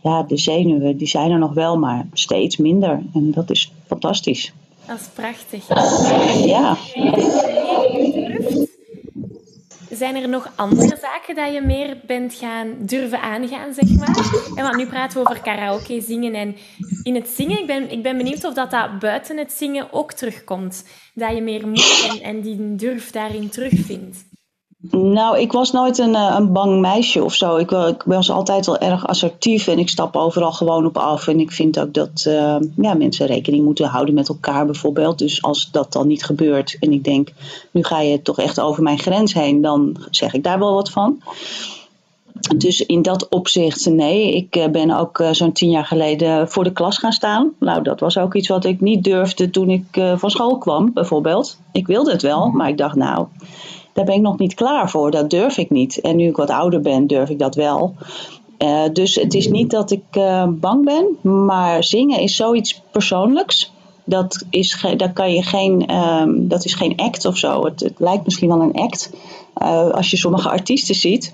ja, 0.02 0.24
de 0.24 0.38
zenuwen 0.38 0.98
die 0.98 1.08
zijn 1.08 1.32
er 1.32 1.40
nog 1.40 1.54
wel, 1.54 1.78
maar 1.78 2.08
steeds 2.14 2.58
minder. 2.58 3.02
En 3.14 3.32
dat 3.32 3.50
is 3.50 3.72
fantastisch. 3.88 4.54
Dat 4.88 5.00
is 5.00 5.08
prachtig. 5.14 5.68
Ja. 6.46 6.78
Zijn 9.98 10.16
er 10.16 10.30
nog 10.30 10.52
andere 10.56 10.98
zaken 11.02 11.36
dat 11.36 11.54
je 11.54 11.62
meer 11.62 11.98
bent 12.06 12.34
gaan 12.34 12.76
durven 12.80 13.22
aangaan, 13.22 13.74
zeg 13.74 13.90
maar? 13.98 14.32
En 14.56 14.64
want 14.64 14.76
nu 14.76 14.86
praten 14.86 15.24
we 15.24 15.30
over 15.30 15.44
karaoke, 15.44 16.02
zingen 16.02 16.34
en 16.34 16.56
in 17.04 17.16
het 17.16 17.28
zingen. 17.28 17.60
Ik 17.60 17.68
ben, 17.68 17.92
ik 17.92 18.04
ben 18.04 18.18
benieuwd 18.18 18.44
of 18.44 18.54
dat, 18.54 18.72
dat 18.72 19.00
buiten 19.00 19.38
het 19.38 19.52
zingen 19.52 19.94
ook 19.94 20.14
terugkomt. 20.14 20.84
Dat 21.14 21.36
je 21.36 21.42
meer 21.42 21.68
moed 21.68 22.08
en, 22.10 22.22
en 22.22 22.42
die 22.42 22.76
durf 22.76 23.12
daarin 23.12 23.50
terugvindt. 23.50 24.26
Nou, 24.92 25.40
ik 25.40 25.52
was 25.52 25.72
nooit 25.72 25.98
een, 25.98 26.16
eh, 26.16 26.36
een 26.38 26.52
bang 26.52 26.80
meisje 26.80 27.24
of 27.24 27.34
zo. 27.34 27.56
Ik, 27.56 27.72
ik, 27.72 28.04
was 28.06 28.32
altijd 28.32 28.66
wel 28.66 28.78
erg 28.78 29.08
assertief 29.08 29.68
en 29.68 29.80
ik 29.80 29.90
stap 29.90 30.16
overal 30.16 30.52
gewoon 30.52 30.86
op 30.86 30.98
af. 30.98 31.28
En 31.28 31.40
ik 31.40 31.52
vind 31.52 31.80
ook 31.80 31.94
dat 31.94 32.26
uh, 32.28 32.56
ja, 32.76 32.94
mensen 32.94 33.26
rekening 33.26 33.64
moeten 33.64 33.86
houden 33.86 34.14
met 34.14 34.30
elkaar 34.30 34.66
bijvoorbeeld. 34.66 35.20
Dus 35.20 35.42
als 35.42 35.72
dat 35.72 35.94
dan 35.94 36.08
niet 36.08 36.26
gebeurt 36.26 36.78
en 36.80 36.92
ik 36.92 37.04
denk, 37.04 37.30
nu 37.72 37.84
ga 37.84 38.02
je 38.02 38.22
toch 38.22 38.40
echt 38.40 38.60
over 38.60 38.84
mijn 38.84 39.00
grens 39.00 39.34
heen, 39.34 39.62
dan 39.62 39.98
zeg 40.10 40.34
ik 40.34 40.44
daar 40.44 40.60
wel 40.60 40.74
wat 40.74 40.92
van. 40.92 41.22
Dus 42.58 42.86
in 42.86 43.02
dat 43.02 43.30
opzicht, 43.30 43.86
nee. 43.86 44.36
Ik 44.36 44.56
eh, 44.56 44.70
ben 44.70 44.92
ook 44.92 45.24
zo'n 45.32 45.52
tien 45.52 45.70
jaar 45.70 45.86
geleden 45.86 46.50
voor 46.50 46.64
de 46.64 46.72
klas 46.72 46.98
gaan 46.98 47.12
staan. 47.12 47.52
Nou, 47.60 47.82
dat 47.84 48.00
was 48.00 48.18
ook 48.18 48.36
iets 48.36 48.48
wat 48.48 48.66
ik 48.66 48.82
niet 48.82 49.04
durfde 49.04 49.50
toen 49.50 49.70
ik 49.70 50.02
van 50.16 50.30
school 50.30 50.58
kwam, 50.58 50.94
bijvoorbeeld. 50.94 51.60
Ik 51.72 51.88
wilde 51.88 52.12
het 52.12 52.22
wel, 52.22 52.50
maar 52.50 52.70
ik 52.70 52.78
dacht, 52.78 52.96
nou, 52.96 53.28
daar 53.98 54.06
ben 54.06 54.16
ik 54.16 54.22
nog 54.22 54.38
niet 54.38 54.54
klaar 54.54 54.90
voor. 54.90 55.12
Dat 55.12 55.30
durf 55.30 55.58
ik 55.58 55.70
niet. 55.70 56.02
En 56.02 56.16
nu 56.16 56.28
ik 56.28 56.36
wat 56.36 56.50
ouder 56.50 56.82
ben, 56.82 57.08
durf 57.08 57.30
ik 57.30 57.40
dat 57.40 57.56
wel. 57.56 57.94
Uh, 58.60 58.84
dus 58.94 59.16
het 59.16 59.34
is 59.34 59.48
niet 59.48 59.72
dat 59.72 59.92
ik 59.92 60.04
uh, 60.18 60.48
bang 60.48 60.86
ben, 60.86 61.32
maar 61.46 61.84
zingen 61.84 62.20
is 62.20 62.36
zoiets 62.36 62.82
persoonlijks. 62.92 63.72
dat 64.04 64.46
is, 64.50 64.86
daar 64.98 65.14
kan 65.14 65.34
je 65.34 65.44
geen, 65.44 65.88
ehm, 65.88 66.48
dat 66.48 66.66
is 66.66 66.74
geen 66.74 66.96
act 66.96 67.26
of 67.26 67.38
zo. 67.38 67.66
Het, 67.66 67.80
het 67.80 68.00
lijkt 68.00 68.26
misschien 68.26 68.48
wel 68.48 68.62
een 68.62 68.74
act 68.74 69.12
uh, 69.62 69.90
als 69.90 70.12
je 70.12 70.18
sommige 70.18 70.50
artiesten 70.50 70.96
ziet. 70.96 71.34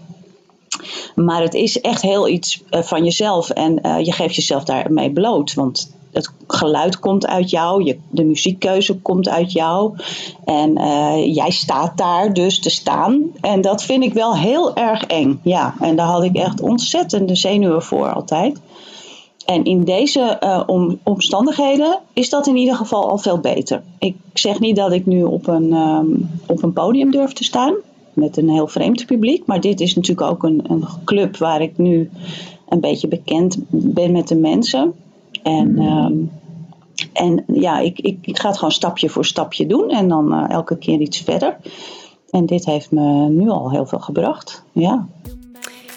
Maar 1.15 1.41
het 1.41 1.53
is 1.53 1.81
echt 1.81 2.01
heel 2.01 2.27
iets 2.27 2.63
van 2.69 3.03
jezelf 3.03 3.49
en 3.49 3.73
je 4.03 4.11
geeft 4.11 4.35
jezelf 4.35 4.63
daarmee 4.63 5.11
bloot. 5.11 5.53
Want 5.53 5.93
het 6.13 6.31
geluid 6.47 6.99
komt 6.99 7.27
uit 7.27 7.49
jou, 7.49 7.83
je, 7.83 7.97
de 8.09 8.23
muziekkeuze 8.23 8.99
komt 8.99 9.29
uit 9.29 9.51
jou. 9.51 9.97
En 10.45 10.79
uh, 10.79 11.35
jij 11.35 11.51
staat 11.51 11.97
daar 11.97 12.33
dus 12.33 12.59
te 12.59 12.69
staan. 12.69 13.21
En 13.41 13.61
dat 13.61 13.83
vind 13.83 14.03
ik 14.03 14.13
wel 14.13 14.37
heel 14.37 14.75
erg 14.75 15.03
eng. 15.03 15.39
Ja, 15.43 15.75
en 15.79 15.95
daar 15.95 16.07
had 16.07 16.23
ik 16.23 16.35
echt 16.35 16.61
ontzettende 16.61 17.35
zenuwen 17.35 17.83
voor 17.83 18.13
altijd. 18.13 18.59
En 19.45 19.63
in 19.63 19.83
deze 19.83 20.39
om, 20.65 20.99
omstandigheden 21.03 21.99
is 22.13 22.29
dat 22.29 22.47
in 22.47 22.55
ieder 22.55 22.75
geval 22.75 23.09
al 23.09 23.17
veel 23.17 23.39
beter. 23.39 23.81
Ik 23.99 24.15
zeg 24.33 24.59
niet 24.59 24.75
dat 24.75 24.91
ik 24.91 25.05
nu 25.05 25.23
op 25.23 25.47
een, 25.47 25.73
um, 25.73 26.29
op 26.47 26.63
een 26.63 26.73
podium 26.73 27.11
durf 27.11 27.33
te 27.33 27.43
staan 27.43 27.73
met 28.13 28.37
een 28.37 28.49
heel 28.49 28.67
vreemd 28.67 29.05
publiek. 29.05 29.45
Maar 29.45 29.61
dit 29.61 29.79
is 29.79 29.95
natuurlijk 29.95 30.29
ook 30.31 30.43
een, 30.43 30.63
een 30.67 30.85
club 31.05 31.37
waar 31.37 31.61
ik 31.61 31.77
nu 31.77 32.09
een 32.69 32.79
beetje 32.79 33.07
bekend 33.07 33.57
ben 33.69 34.11
met 34.11 34.27
de 34.27 34.35
mensen. 34.35 34.93
En, 35.43 35.81
um, 35.81 36.31
en 37.13 37.43
ja, 37.47 37.79
ik, 37.79 37.99
ik, 37.99 38.17
ik, 38.21 38.39
ga 38.39 38.47
het 38.47 38.57
gewoon 38.57 38.71
stapje 38.71 39.09
voor 39.09 39.25
stapje 39.25 39.65
doen 39.65 39.89
en 39.89 40.07
dan 40.07 40.33
uh, 40.33 40.49
elke 40.49 40.77
keer 40.77 40.99
iets 40.99 41.21
verder. 41.21 41.57
En 42.29 42.45
dit 42.45 42.65
heeft 42.65 42.91
me 42.91 43.29
nu 43.29 43.49
al 43.49 43.71
heel 43.71 43.85
veel 43.85 43.99
gebracht. 43.99 44.63
Ja. 44.71 45.07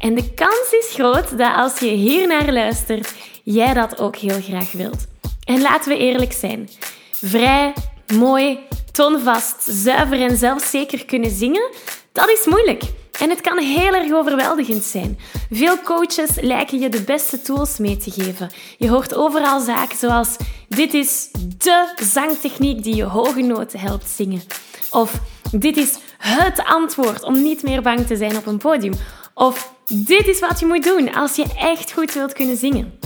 En 0.00 0.14
de 0.14 0.34
kans 0.34 0.70
is 0.70 0.90
groot 0.92 1.38
dat 1.38 1.54
als 1.56 1.78
je 1.78 1.88
hier 1.88 2.26
naar 2.26 2.52
luistert, 2.52 3.14
jij 3.44 3.74
dat 3.74 3.98
ook 3.98 4.16
heel 4.16 4.40
graag 4.40 4.72
wilt. 4.72 5.06
En 5.44 5.60
laten 5.60 5.92
we 5.92 5.98
eerlijk 5.98 6.32
zijn. 6.32 6.68
Vrij, 7.12 7.74
mooi, 8.14 8.58
toonvast, 8.92 9.62
zuiver 9.62 10.20
en 10.20 10.36
zelfzeker 10.36 11.04
kunnen 11.04 11.30
zingen, 11.30 11.70
dat 12.12 12.28
is 12.28 12.46
moeilijk. 12.46 12.82
En 13.20 13.30
het 13.30 13.40
kan 13.40 13.58
heel 13.58 13.94
erg 13.94 14.12
overweldigend 14.12 14.82
zijn. 14.82 15.18
Veel 15.50 15.80
coaches 15.80 16.40
lijken 16.40 16.78
je 16.78 16.88
de 16.88 17.02
beste 17.02 17.42
tools 17.42 17.78
mee 17.78 17.96
te 17.96 18.10
geven. 18.10 18.50
Je 18.78 18.88
hoort 18.88 19.14
overal 19.14 19.60
zaken 19.60 19.98
zoals: 19.98 20.36
dit 20.68 20.94
is 20.94 21.28
de 21.58 21.92
zangtechniek 22.02 22.82
die 22.82 22.94
je 22.94 23.04
hoge 23.04 23.40
noten 23.40 23.80
helpt 23.80 24.08
zingen. 24.08 24.42
Of 24.90 25.20
dit 25.52 25.76
is 25.76 25.98
het 26.18 26.64
antwoord 26.64 27.22
om 27.22 27.42
niet 27.42 27.62
meer 27.62 27.82
bang 27.82 28.06
te 28.06 28.16
zijn 28.16 28.36
op 28.36 28.46
een 28.46 28.58
podium. 28.58 28.94
Of 29.40 29.74
dit 29.88 30.26
is 30.26 30.40
wat 30.40 30.60
je 30.60 30.66
moet 30.66 30.84
doen 30.84 31.14
als 31.14 31.36
je 31.36 31.46
echt 31.56 31.92
goed 31.92 32.12
wilt 32.12 32.32
kunnen 32.32 32.56
zingen. 32.56 32.98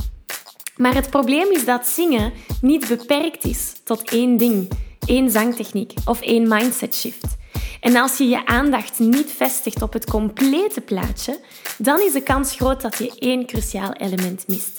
Maar 0.77 0.95
het 0.95 1.11
probleem 1.11 1.51
is 1.51 1.65
dat 1.65 1.87
zingen 1.87 2.33
niet 2.61 2.89
beperkt 2.89 3.45
is 3.45 3.73
tot 3.85 4.11
één 4.11 4.37
ding, 4.37 4.71
één 5.07 5.31
zangtechniek 5.31 5.93
of 6.05 6.21
één 6.21 6.49
mindset 6.49 6.95
shift. 6.95 7.37
En 7.81 7.97
als 7.97 8.17
je 8.17 8.29
je 8.29 8.47
aandacht 8.47 8.99
niet 8.99 9.31
vestigt 9.31 9.83
op 9.83 9.93
het 9.93 10.11
complete 10.11 10.81
plaatje, 10.81 11.41
dan 11.79 12.01
is 12.01 12.13
de 12.13 12.23
kans 12.23 12.55
groot 12.55 12.81
dat 12.81 12.99
je 12.99 13.13
één 13.19 13.47
cruciaal 13.47 13.93
element 13.93 14.45
mist. 14.49 14.79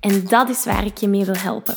En 0.00 0.24
dat 0.24 0.48
is 0.48 0.64
waar 0.64 0.84
ik 0.84 0.98
je 0.98 1.08
mee 1.08 1.24
wil 1.24 1.36
helpen. 1.36 1.76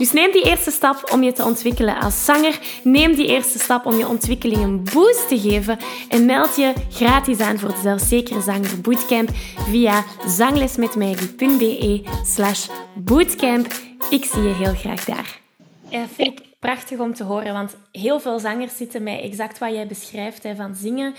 Dus 0.00 0.12
neem 0.12 0.32
die 0.32 0.44
eerste 0.44 0.70
stap 0.70 1.10
om 1.12 1.22
je 1.22 1.32
te 1.32 1.44
ontwikkelen 1.44 2.00
als 2.00 2.24
zanger. 2.24 2.58
Neem 2.82 3.14
die 3.14 3.26
eerste 3.26 3.58
stap 3.58 3.86
om 3.86 3.96
je 3.96 4.08
ontwikkeling 4.08 4.62
een 4.62 4.84
boost 4.92 5.28
te 5.28 5.40
geven. 5.40 5.78
En 6.08 6.26
meld 6.26 6.56
je 6.56 6.72
gratis 6.90 7.40
aan 7.40 7.58
voor 7.58 7.68
de 7.68 7.80
Zelfzekere 7.82 8.40
Zanger 8.40 8.80
Bootcamp 8.80 9.30
via 9.70 10.04
zanglesmetmaggie.be 10.26 12.02
slash 12.24 12.68
bootcamp. 12.94 13.66
Ik 14.10 14.24
zie 14.24 14.42
je 14.42 14.54
heel 14.54 14.74
graag 14.74 15.04
daar. 15.04 15.40
Ja, 15.88 16.06
vind 16.14 16.28
ik 16.28 16.46
prachtig 16.58 16.98
om 16.98 17.14
te 17.14 17.24
horen, 17.24 17.52
want 17.52 17.76
heel 17.92 18.20
veel 18.20 18.38
zangers 18.38 18.76
zitten 18.76 19.02
mij 19.02 19.22
exact 19.22 19.58
wat 19.58 19.72
jij 19.72 19.86
beschrijft 19.86 20.42
hè, 20.42 20.54
van 20.54 20.74
zingen 20.74 21.14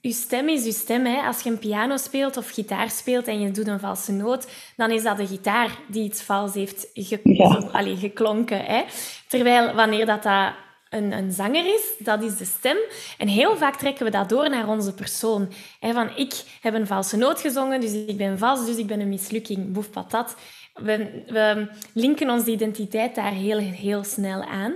je 0.00 0.12
stem 0.12 0.48
is 0.48 0.64
je 0.64 0.72
stem. 0.72 1.04
Hè. 1.06 1.20
Als 1.20 1.42
je 1.42 1.50
een 1.50 1.58
piano 1.58 1.96
speelt 1.96 2.36
of 2.36 2.50
gitaar 2.50 2.90
speelt 2.90 3.26
en 3.26 3.40
je 3.40 3.50
doet 3.50 3.66
een 3.66 3.80
valse 3.80 4.12
noot, 4.12 4.46
dan 4.76 4.90
is 4.90 5.02
dat 5.02 5.16
de 5.16 5.26
gitaar 5.26 5.78
die 5.88 6.04
iets 6.04 6.22
vals 6.22 6.54
heeft 6.54 6.86
ge 6.94 7.20
ja. 7.22 7.68
Allee, 7.72 7.96
geklonken. 7.96 8.64
Hè. 8.64 8.82
Terwijl 9.28 9.74
wanneer 9.74 10.06
dat, 10.06 10.22
dat 10.22 10.52
een, 10.90 11.12
een, 11.12 11.32
zanger 11.32 11.66
is, 11.74 11.92
dat 11.98 12.22
is 12.22 12.36
de 12.36 12.44
stem. 12.44 12.76
En 13.18 13.28
heel 13.28 13.56
vaak 13.56 13.76
trekken 13.76 14.04
we 14.04 14.10
dat 14.10 14.28
door 14.28 14.50
naar 14.50 14.68
onze 14.68 14.94
persoon. 14.94 15.52
Hè, 15.80 15.92
van 15.92 16.16
ik 16.16 16.42
heb 16.60 16.74
een 16.74 16.86
valse 16.86 17.16
noot 17.16 17.40
gezongen, 17.40 17.80
dus 17.80 17.92
ik 17.92 18.16
ben 18.16 18.38
vals, 18.38 18.66
dus 18.66 18.76
ik 18.76 18.86
ben 18.86 19.00
een 19.00 19.08
mislukking. 19.08 19.72
Boef 19.72 19.90
patat. 19.90 20.36
We, 20.74 21.22
we 21.26 21.66
linken 21.92 22.30
onze 22.30 22.50
identiteit 22.50 23.14
daar 23.14 23.32
heel, 23.32 23.58
heel 23.58 24.04
snel 24.04 24.42
aan. 24.42 24.74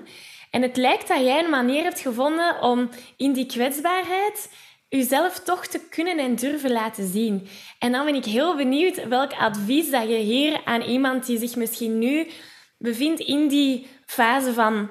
En 0.50 0.62
het 0.62 0.76
lijkt 0.76 1.08
dat 1.08 1.20
jij 1.20 1.44
een 1.44 1.50
manier 1.50 1.82
hebt 1.82 2.00
gevonden 2.00 2.62
om 2.62 2.88
in 3.16 3.32
die 3.32 3.46
kwetsbaarheid 3.46 4.48
jezelf 4.88 5.40
toch 5.40 5.66
te 5.66 5.80
kunnen 5.90 6.18
en 6.18 6.34
durven 6.34 6.72
laten 6.72 7.08
zien. 7.08 7.48
En 7.78 7.92
dan 7.92 8.04
ben 8.04 8.14
ik 8.14 8.24
heel 8.24 8.56
benieuwd 8.56 9.08
welk 9.08 9.32
advies 9.32 9.90
dat 9.90 10.08
je 10.08 10.16
hier 10.16 10.60
aan 10.64 10.82
iemand 10.82 11.26
die 11.26 11.38
zich 11.38 11.56
misschien 11.56 11.98
nu 11.98 12.26
bevindt 12.78 13.20
in 13.20 13.48
die 13.48 13.86
fase 14.06 14.52
van 14.52 14.90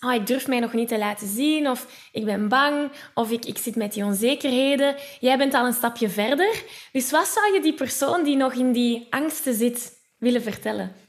oh, 0.00 0.14
ik 0.14 0.26
durf 0.26 0.46
mij 0.46 0.60
nog 0.60 0.72
niet 0.72 0.88
te 0.88 0.98
laten 0.98 1.28
zien, 1.28 1.68
of 1.68 2.08
ik 2.12 2.24
ben 2.24 2.48
bang, 2.48 2.90
of 3.14 3.30
ik, 3.30 3.44
ik 3.44 3.58
zit 3.58 3.76
met 3.76 3.92
die 3.92 4.04
onzekerheden. 4.04 4.96
Jij 5.20 5.38
bent 5.38 5.54
al 5.54 5.66
een 5.66 5.72
stapje 5.72 6.08
verder. 6.08 6.62
Dus 6.92 7.10
wat 7.10 7.26
zou 7.26 7.54
je 7.54 7.60
die 7.60 7.74
persoon 7.74 8.24
die 8.24 8.36
nog 8.36 8.52
in 8.52 8.72
die 8.72 9.06
angsten 9.10 9.54
zit 9.54 9.92
willen 10.18 10.42
vertellen? 10.42 11.07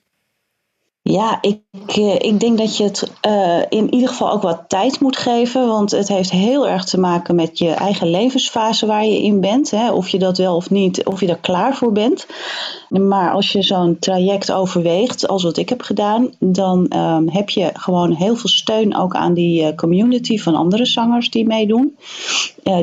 Ja, 1.01 1.37
ik, 1.41 1.61
eh, 1.87 2.15
ik 2.15 2.39
denk 2.39 2.57
dat 2.57 2.77
je 2.77 2.83
het 2.83 3.11
uh, 3.27 3.61
in 3.69 3.93
ieder 3.93 4.09
geval 4.09 4.31
ook 4.31 4.41
wat 4.41 4.63
tijd 4.67 4.99
moet 4.99 5.17
geven. 5.17 5.67
Want 5.67 5.91
het 5.91 6.07
heeft 6.07 6.31
heel 6.31 6.67
erg 6.67 6.85
te 6.85 6.99
maken 6.99 7.35
met 7.35 7.57
je 7.57 7.69
eigen 7.69 8.09
levensfase 8.09 8.85
waar 8.85 9.05
je 9.05 9.23
in 9.23 9.39
bent. 9.39 9.71
Hè, 9.71 9.91
of 9.91 10.09
je 10.09 10.19
dat 10.19 10.37
wel 10.37 10.55
of 10.55 10.69
niet, 10.69 11.05
of 11.05 11.19
je 11.19 11.27
er 11.27 11.37
klaar 11.37 11.75
voor 11.75 11.91
bent. 11.91 12.27
Maar 12.89 13.31
als 13.31 13.51
je 13.51 13.63
zo'n 13.63 13.99
traject 13.99 14.51
overweegt, 14.51 15.27
als 15.27 15.43
wat 15.43 15.57
ik 15.57 15.69
heb 15.69 15.81
gedaan, 15.81 16.29
dan 16.39 16.93
um, 16.95 17.29
heb 17.29 17.49
je 17.49 17.69
gewoon 17.73 18.11
heel 18.11 18.35
veel 18.35 18.49
steun 18.49 18.95
ook 18.95 19.15
aan 19.15 19.33
die 19.33 19.61
uh, 19.61 19.75
community 19.75 20.37
van 20.37 20.55
andere 20.55 20.85
zangers 20.85 21.29
die 21.29 21.47
meedoen. 21.47 21.97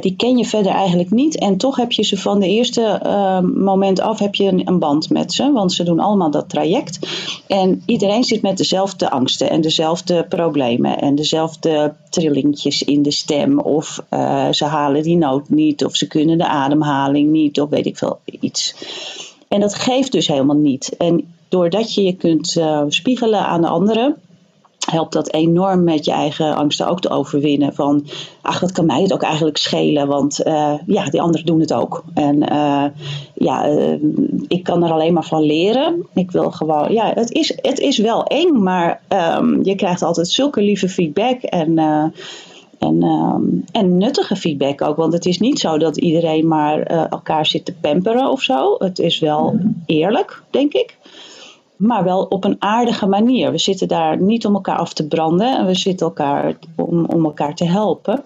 Die 0.00 0.16
ken 0.16 0.36
je 0.36 0.44
verder 0.44 0.72
eigenlijk 0.72 1.10
niet. 1.10 1.38
En 1.38 1.56
toch 1.56 1.76
heb 1.76 1.92
je 1.92 2.02
ze 2.02 2.18
van 2.18 2.40
de 2.40 2.48
eerste 2.48 3.00
uh, 3.06 3.40
moment 3.40 4.00
af 4.00 4.18
heb 4.18 4.34
je 4.34 4.44
een, 4.44 4.68
een, 4.68 4.78
band 4.78 5.10
met 5.10 5.32
ze. 5.32 5.52
Want 5.52 5.72
ze 5.72 5.82
doen 5.82 6.00
allemaal 6.00 6.30
dat 6.30 6.48
traject. 6.48 6.98
En 7.46 7.82
iedereen 7.86 8.05
zit 8.24 8.42
met 8.42 8.56
dezelfde 8.56 9.10
angsten 9.10 9.50
en 9.50 9.60
dezelfde 9.60 10.26
problemen. 10.28 10.98
En 10.98 11.14
dezelfde 11.14 11.94
trillingjes 12.10 12.82
in 12.82 13.02
de 13.02 13.10
stem. 13.10 13.58
Of 13.58 14.02
uh, 14.10 14.52
ze 14.52 14.64
halen 14.64 15.02
die 15.02 15.16
noot 15.16 15.48
niet. 15.48 15.84
Of 15.84 15.96
ze 15.96 16.06
kunnen 16.06 16.38
de 16.38 16.46
ademhaling 16.46 17.30
niet. 17.30 17.60
Of 17.60 17.70
weet 17.70 17.86
ik 17.86 17.98
veel 17.98 18.18
iets. 18.40 18.74
En 19.48 19.60
dat 19.60 19.74
geeft 19.74 20.12
dus 20.12 20.26
helemaal 20.26 20.56
niet. 20.56 20.96
En 20.98 21.34
doordat 21.48 21.94
je 21.94 22.02
je 22.02 22.16
kunt 22.16 22.54
uh, 22.56 22.82
spiegelen 22.88 23.46
aan 23.46 23.60
de 23.60 23.68
anderen, 23.68 24.16
helpt 24.90 25.12
dat 25.12 25.32
enorm 25.32 25.84
met 25.84 26.04
je 26.04 26.10
eigen 26.10 26.54
angsten 26.54 26.88
ook 26.88 27.00
te 27.00 27.10
overwinnen. 27.10 27.74
Van, 27.74 28.06
ach, 28.40 28.60
wat 28.60 28.72
kan 28.72 28.86
mij 28.86 29.02
het 29.02 29.12
ook 29.12 29.22
eigenlijk 29.22 29.56
schelen? 29.56 30.06
Want 30.06 30.46
uh, 30.46 30.74
ja, 30.86 31.04
die 31.04 31.20
anderen 31.20 31.46
doen 31.46 31.60
het 31.60 31.72
ook. 31.72 32.04
En 32.14 32.36
uh, 32.52 32.84
ja, 33.34 33.68
uh, 33.68 33.94
ik 34.48 34.62
kan 34.62 34.84
er 34.84 34.90
alleen 34.90 35.12
maar 35.12 35.24
van 35.24 35.42
leren. 35.42 36.06
Ik 36.14 36.30
wil 36.30 36.50
gewoon, 36.50 36.92
ja, 36.92 37.12
het 37.14 37.32
is, 37.32 37.58
het 37.62 37.78
is 37.78 37.98
wel 37.98 38.24
eng, 38.24 38.62
maar 38.62 39.00
um, 39.38 39.64
je 39.64 39.74
krijgt 39.74 40.02
altijd 40.02 40.28
zulke 40.28 40.60
lieve 40.60 40.88
feedback. 40.88 41.42
En 41.42 41.78
en, 42.78 43.02
um, 43.02 43.64
en 43.72 43.96
nuttige 43.96 44.36
feedback 44.36 44.82
ook. 44.82 44.96
Want 44.96 45.12
het 45.12 45.26
is 45.26 45.38
niet 45.38 45.58
zo 45.58 45.78
dat 45.78 45.96
iedereen 45.96 46.48
maar 46.48 46.80
elkaar 46.82 47.46
zit 47.46 47.64
te 47.64 47.74
pamperen 47.80 48.30
of 48.30 48.42
zo. 48.42 48.74
Het 48.78 48.98
is 48.98 49.18
wel 49.18 49.58
eerlijk, 49.86 50.42
denk 50.50 50.72
ik. 50.72 50.96
Maar 51.76 52.04
wel 52.04 52.22
op 52.22 52.44
een 52.44 52.56
aardige 52.58 53.06
manier. 53.06 53.50
We 53.50 53.58
zitten 53.58 53.88
daar 53.88 54.20
niet 54.22 54.46
om 54.46 54.54
elkaar 54.54 54.78
af 54.78 54.92
te 54.92 55.06
branden. 55.06 55.58
En 55.58 55.66
we 55.66 55.74
zitten 55.74 56.06
elkaar 56.06 56.58
om, 56.76 57.04
om 57.04 57.24
elkaar 57.24 57.54
te 57.54 57.64
helpen. 57.64 58.24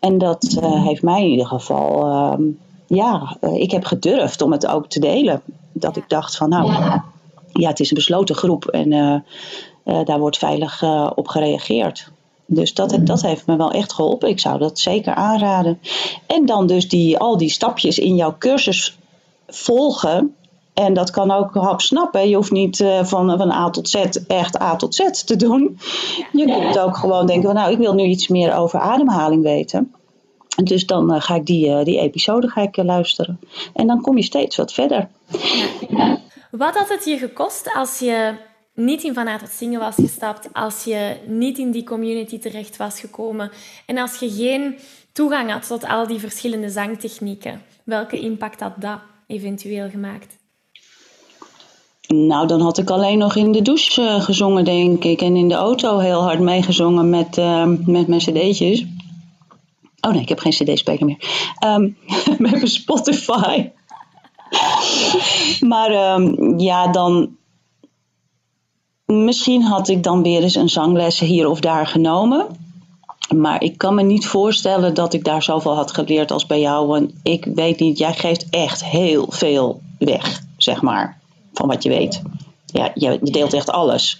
En 0.00 0.18
dat 0.18 0.56
uh, 0.62 0.84
heeft 0.84 1.02
mij 1.02 1.22
in 1.22 1.30
ieder 1.30 1.46
geval. 1.46 2.06
Uh, 2.06 2.46
ja, 2.86 3.36
uh, 3.40 3.54
ik 3.54 3.70
heb 3.70 3.84
gedurfd 3.84 4.42
om 4.42 4.52
het 4.52 4.66
ook 4.66 4.88
te 4.88 5.00
delen. 5.00 5.42
Dat 5.72 5.96
ik 5.96 6.08
dacht 6.08 6.36
van 6.36 6.48
nou, 6.48 6.72
ja, 6.72 7.04
ja 7.52 7.68
het 7.68 7.80
is 7.80 7.90
een 7.90 7.96
besloten 7.96 8.34
groep. 8.34 8.64
En 8.64 8.92
uh, 8.92 10.04
daar 10.04 10.18
wordt 10.18 10.38
veilig 10.38 10.82
op 11.14 11.28
gereageerd. 11.28 12.10
Dus 12.46 12.74
dat, 12.74 12.98
dat 13.00 13.22
heeft 13.22 13.46
me 13.46 13.56
wel 13.56 13.70
echt 13.70 13.92
geholpen. 13.92 14.28
Ik 14.28 14.40
zou 14.40 14.58
dat 14.58 14.78
zeker 14.78 15.14
aanraden. 15.14 15.80
En 16.26 16.46
dan 16.46 16.66
dus 16.66 16.88
die, 16.88 17.18
al 17.18 17.36
die 17.36 17.50
stapjes 17.50 17.98
in 17.98 18.16
jouw 18.16 18.34
cursus 18.38 18.98
volgen. 19.46 20.35
En 20.84 20.94
dat 20.94 21.10
kan 21.10 21.30
ook 21.30 21.54
hap 21.54 21.80
snappen. 21.80 22.28
Je 22.28 22.36
hoeft 22.36 22.50
niet 22.50 22.80
uh, 22.80 23.04
van, 23.04 23.38
van 23.38 23.50
A 23.50 23.70
tot 23.70 23.88
Z 23.88 23.94
echt 24.26 24.60
A 24.60 24.76
tot 24.76 24.94
Z 24.94 25.10
te 25.24 25.36
doen. 25.36 25.78
Je 26.32 26.44
kunt 26.44 26.78
ook 26.78 26.96
gewoon 26.96 27.26
denken 27.26 27.44
van 27.44 27.54
nou, 27.54 27.72
ik 27.72 27.78
wil 27.78 27.94
nu 27.94 28.04
iets 28.04 28.28
meer 28.28 28.56
over 28.56 28.78
ademhaling 28.78 29.42
weten. 29.42 29.94
Dus 30.64 30.86
dan 30.86 31.14
uh, 31.14 31.20
ga 31.20 31.34
ik 31.34 31.46
die, 31.46 31.68
uh, 31.68 31.84
die 31.84 32.00
episode 32.00 32.48
ga 32.48 32.60
ik, 32.60 32.76
luisteren. 32.76 33.40
En 33.74 33.86
dan 33.86 34.00
kom 34.00 34.16
je 34.16 34.22
steeds 34.22 34.56
wat 34.56 34.72
verder. 34.72 35.08
Ja. 35.88 36.18
Wat 36.50 36.74
had 36.74 36.88
het 36.88 37.04
je 37.04 37.18
gekost 37.18 37.74
als 37.74 37.98
je 37.98 38.34
niet 38.74 39.02
in 39.02 39.14
vanuit 39.14 39.40
het 39.40 39.50
zingen 39.50 39.80
was 39.80 39.94
gestapt, 39.94 40.48
als 40.52 40.84
je 40.84 41.16
niet 41.26 41.58
in 41.58 41.70
die 41.70 41.84
community 41.84 42.38
terecht 42.38 42.76
was 42.76 43.00
gekomen 43.00 43.50
en 43.86 43.98
als 43.98 44.18
je 44.18 44.30
geen 44.30 44.78
toegang 45.12 45.50
had 45.50 45.66
tot 45.66 45.86
al 45.86 46.06
die 46.06 46.18
verschillende 46.18 46.68
zangtechnieken, 46.68 47.62
welke 47.84 48.20
impact 48.20 48.60
had 48.60 48.72
dat 48.80 48.98
eventueel 49.26 49.88
gemaakt? 49.90 50.36
Nou, 52.08 52.46
dan 52.46 52.60
had 52.60 52.78
ik 52.78 52.90
alleen 52.90 53.18
nog 53.18 53.36
in 53.36 53.52
de 53.52 53.62
douche 53.62 54.02
uh, 54.02 54.20
gezongen, 54.20 54.64
denk 54.64 55.04
ik. 55.04 55.22
En 55.22 55.36
in 55.36 55.48
de 55.48 55.54
auto 55.54 55.98
heel 55.98 56.22
hard 56.22 56.40
meegezongen 56.40 57.10
met, 57.10 57.38
uh, 57.38 57.64
met 57.84 58.06
mijn 58.06 58.20
cd'tjes. 58.20 58.84
Oh 60.00 60.12
nee, 60.12 60.22
ik 60.22 60.28
heb 60.28 60.38
geen 60.38 60.52
cd-speler 60.52 61.04
meer. 61.04 61.50
Um, 61.66 61.96
met 62.38 62.50
mijn 62.50 62.68
Spotify. 62.68 63.70
maar 65.70 66.14
um, 66.14 66.58
ja, 66.58 66.88
dan 66.88 67.36
Misschien 69.06 69.62
had 69.62 69.88
ik 69.88 70.02
dan 70.02 70.22
weer 70.22 70.42
eens 70.42 70.54
een 70.54 70.68
zangles 70.68 71.20
hier 71.20 71.48
of 71.48 71.60
daar 71.60 71.86
genomen. 71.86 72.46
Maar 73.34 73.62
ik 73.62 73.78
kan 73.78 73.94
me 73.94 74.02
niet 74.02 74.26
voorstellen 74.26 74.94
dat 74.94 75.14
ik 75.14 75.24
daar 75.24 75.42
zoveel 75.42 75.74
had 75.74 75.92
geleerd 75.92 76.30
als 76.30 76.46
bij 76.46 76.60
jou. 76.60 76.86
Want 76.86 77.12
ik 77.22 77.44
weet 77.54 77.80
niet, 77.80 77.98
jij 77.98 78.14
geeft 78.14 78.46
echt 78.50 78.84
heel 78.84 79.26
veel 79.28 79.80
weg, 79.98 80.42
zeg 80.56 80.82
maar, 80.82 81.15
van 81.56 81.68
wat 81.68 81.82
je 81.82 81.88
weet. 81.88 82.22
Ja, 82.66 82.90
je, 82.94 83.18
deelt 83.22 83.52
echt 83.52 83.70
alles. 83.70 84.18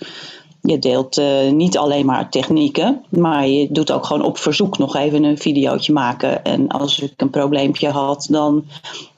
Je 0.63 0.79
deelt 0.79 1.19
uh, 1.19 1.51
niet 1.51 1.79
alleen 1.79 2.07
maar 2.07 2.31
technieken, 2.31 3.05
maar 3.09 3.49
je 3.49 3.69
doet 3.71 3.91
ook 3.91 4.07
gewoon 4.07 4.25
op 4.25 4.39
verzoek 4.39 4.79
nog 4.79 4.97
even 4.97 5.25
een 5.25 5.39
videootje 5.39 5.93
maken. 5.93 6.45
En 6.45 6.69
als 6.69 6.99
ik 6.99 7.13
een 7.17 7.31
probleempje 7.31 7.89
had, 7.89 8.27
dan 8.31 8.65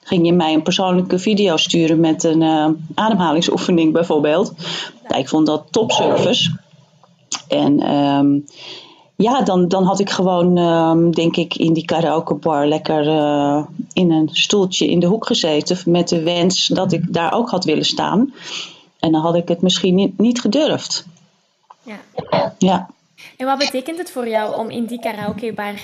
ging 0.03 0.27
je 0.27 0.33
mij 0.33 0.55
een 0.55 0.63
persoonlijke 0.63 1.19
video 1.19 1.57
sturen 1.57 2.01
met 2.01 2.25
een 2.25 2.41
uh, 2.41 2.69
ademhalingsoefening 2.95 3.93
bijvoorbeeld. 3.93 4.53
Ik 5.17 5.29
vond 5.29 5.47
dat 5.47 5.65
topservice. 5.71 6.57
En 7.49 7.95
um, 7.95 8.45
ja, 9.23 9.43
dan, 9.43 9.69
dan 9.69 9.85
had 9.85 10.01
ik 10.01 10.11
gewoon, 10.11 10.57
um, 10.57 11.15
denk 11.15 11.37
ik, 11.37 11.55
in 11.55 11.73
die 11.73 11.85
karaokebar 11.85 12.67
lekker 12.67 13.07
uh, 13.07 13.65
in 13.93 14.11
een 14.11 14.29
stoeltje 14.33 14.87
in 14.87 15.01
de 15.01 15.07
hoek 15.07 15.27
gezeten. 15.27 15.79
Met 15.85 16.09
de 16.09 16.23
wens 16.23 16.67
dat 16.67 16.93
ik 16.93 17.13
daar 17.13 17.33
ook 17.33 17.51
had 17.51 17.65
willen 17.65 17.85
staan. 17.85 18.35
En 18.99 19.13
dan 19.13 19.21
had 19.21 19.35
ik 19.35 19.49
het 19.49 19.63
misschien 19.63 19.95
niet, 19.95 20.19
niet 20.19 20.41
gedurfd. 20.41 21.07
Ja. 21.83 22.01
ja. 22.59 22.89
En 23.37 23.47
wat 23.47 23.59
betekent 23.59 23.99
het 23.99 24.11
voor 24.11 24.29
jou 24.29 24.57
om 24.57 24.71
in 24.71 24.85
die 24.85 25.01
karaokebar 25.01 25.75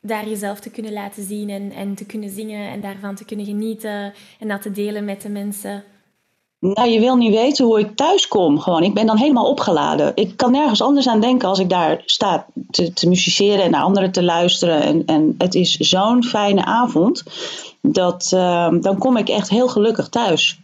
daar 0.00 0.28
jezelf 0.28 0.60
te 0.60 0.70
kunnen 0.70 0.92
laten 0.92 1.24
zien 1.24 1.50
en, 1.50 1.72
en 1.72 1.94
te 1.94 2.04
kunnen 2.04 2.30
zingen 2.30 2.70
en 2.70 2.80
daarvan 2.80 3.14
te 3.14 3.24
kunnen 3.24 3.46
genieten 3.46 4.12
en 4.38 4.48
dat 4.48 4.62
te 4.62 4.70
delen 4.70 5.04
met 5.04 5.22
de 5.22 5.28
mensen? 5.28 5.84
Nou, 6.72 6.88
je 6.88 7.00
wil 7.00 7.16
niet 7.16 7.34
weten 7.34 7.64
hoe 7.64 7.78
ik 7.78 7.96
thuis 7.96 8.28
kom. 8.28 8.60
Gewoon, 8.60 8.82
ik 8.82 8.94
ben 8.94 9.06
dan 9.06 9.16
helemaal 9.16 9.48
opgeladen. 9.48 10.12
Ik 10.14 10.36
kan 10.36 10.50
nergens 10.50 10.82
anders 10.82 11.08
aan 11.08 11.20
denken 11.20 11.48
als 11.48 11.58
ik 11.58 11.68
daar 11.68 12.02
sta 12.06 12.46
te, 12.70 12.92
te 12.92 13.08
musiceren 13.08 13.64
en 13.64 13.70
naar 13.70 13.82
anderen 13.82 14.12
te 14.12 14.22
luisteren. 14.22 14.82
En, 14.82 15.02
en 15.06 15.34
het 15.38 15.54
is 15.54 15.76
zo'n 15.76 16.24
fijne 16.24 16.64
avond. 16.64 17.22
Dat, 17.80 18.30
uh, 18.34 18.68
dan 18.80 18.98
kom 18.98 19.16
ik 19.16 19.28
echt 19.28 19.48
heel 19.48 19.68
gelukkig 19.68 20.08
thuis. 20.08 20.58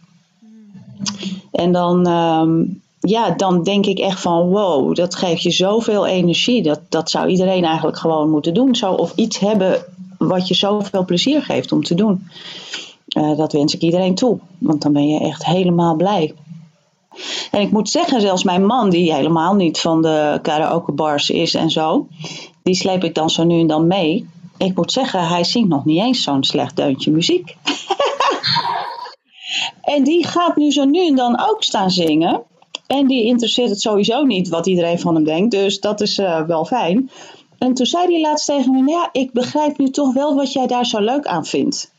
En 1.51 1.71
dan, 1.71 2.07
uh, 2.07 2.65
ja, 2.99 3.31
dan 3.31 3.63
denk 3.63 3.85
ik 3.85 3.99
echt 3.99 4.19
van 4.19 4.49
wow, 4.49 4.95
dat 4.95 5.15
geeft 5.15 5.41
je 5.41 5.51
zoveel 5.51 6.05
energie. 6.05 6.63
Dat, 6.63 6.79
dat 6.89 7.09
zou 7.09 7.27
iedereen 7.27 7.63
eigenlijk 7.63 7.97
gewoon 7.97 8.29
moeten 8.29 8.53
doen. 8.53 8.75
Zo, 8.75 8.91
of 8.91 9.13
iets 9.15 9.39
hebben 9.39 9.85
wat 10.17 10.47
je 10.47 10.53
zoveel 10.53 11.05
plezier 11.05 11.41
geeft 11.41 11.71
om 11.71 11.83
te 11.83 11.95
doen. 11.95 12.27
Uh, 13.17 13.37
dat 13.37 13.51
wens 13.51 13.75
ik 13.75 13.81
iedereen 13.81 14.15
toe, 14.15 14.39
want 14.57 14.81
dan 14.81 14.93
ben 14.93 15.07
je 15.07 15.19
echt 15.19 15.45
helemaal 15.45 15.95
blij. 15.95 16.33
En 17.51 17.61
ik 17.61 17.71
moet 17.71 17.89
zeggen, 17.89 18.21
zelfs 18.21 18.43
mijn 18.43 18.65
man, 18.65 18.89
die 18.89 19.13
helemaal 19.13 19.55
niet 19.55 19.79
van 19.79 20.01
de 20.01 20.39
karaokebars 20.41 21.29
is 21.29 21.53
en 21.53 21.69
zo, 21.69 22.07
die 22.63 22.75
sleep 22.75 23.03
ik 23.03 23.15
dan 23.15 23.29
zo 23.29 23.43
nu 23.43 23.59
en 23.59 23.67
dan 23.67 23.87
mee. 23.87 24.29
Ik 24.57 24.75
moet 24.75 24.91
zeggen, 24.91 25.27
hij 25.27 25.43
zingt 25.43 25.69
nog 25.69 25.85
niet 25.85 26.01
eens 26.01 26.23
zo'n 26.23 26.43
slecht 26.43 26.75
deuntje 26.75 27.11
muziek. 27.11 27.55
en 29.95 30.03
die 30.03 30.27
gaat 30.27 30.55
nu 30.55 30.71
zo 30.71 30.85
nu 30.85 31.07
en 31.07 31.15
dan 31.15 31.39
ook 31.49 31.63
staan 31.63 31.91
zingen. 31.91 32.43
En 32.87 33.07
die 33.07 33.25
interesseert 33.25 33.69
het 33.69 33.81
sowieso 33.81 34.23
niet 34.23 34.49
wat 34.49 34.67
iedereen 34.67 34.99
van 34.99 35.15
hem 35.15 35.23
denkt. 35.23 35.51
Dus 35.51 35.79
dat 35.79 36.01
is 36.01 36.17
uh, 36.17 36.41
wel 36.41 36.65
fijn. 36.65 37.09
En 37.57 37.73
toen 37.73 37.85
zei 37.85 38.05
hij 38.05 38.21
laatst 38.21 38.45
tegen 38.45 38.83
me: 38.83 38.91
Ja, 38.91 39.09
ik 39.11 39.31
begrijp 39.31 39.77
nu 39.77 39.89
toch 39.89 40.13
wel 40.13 40.35
wat 40.35 40.53
jij 40.53 40.67
daar 40.67 40.85
zo 40.85 40.99
leuk 40.99 41.25
aan 41.25 41.45
vindt. 41.45 41.91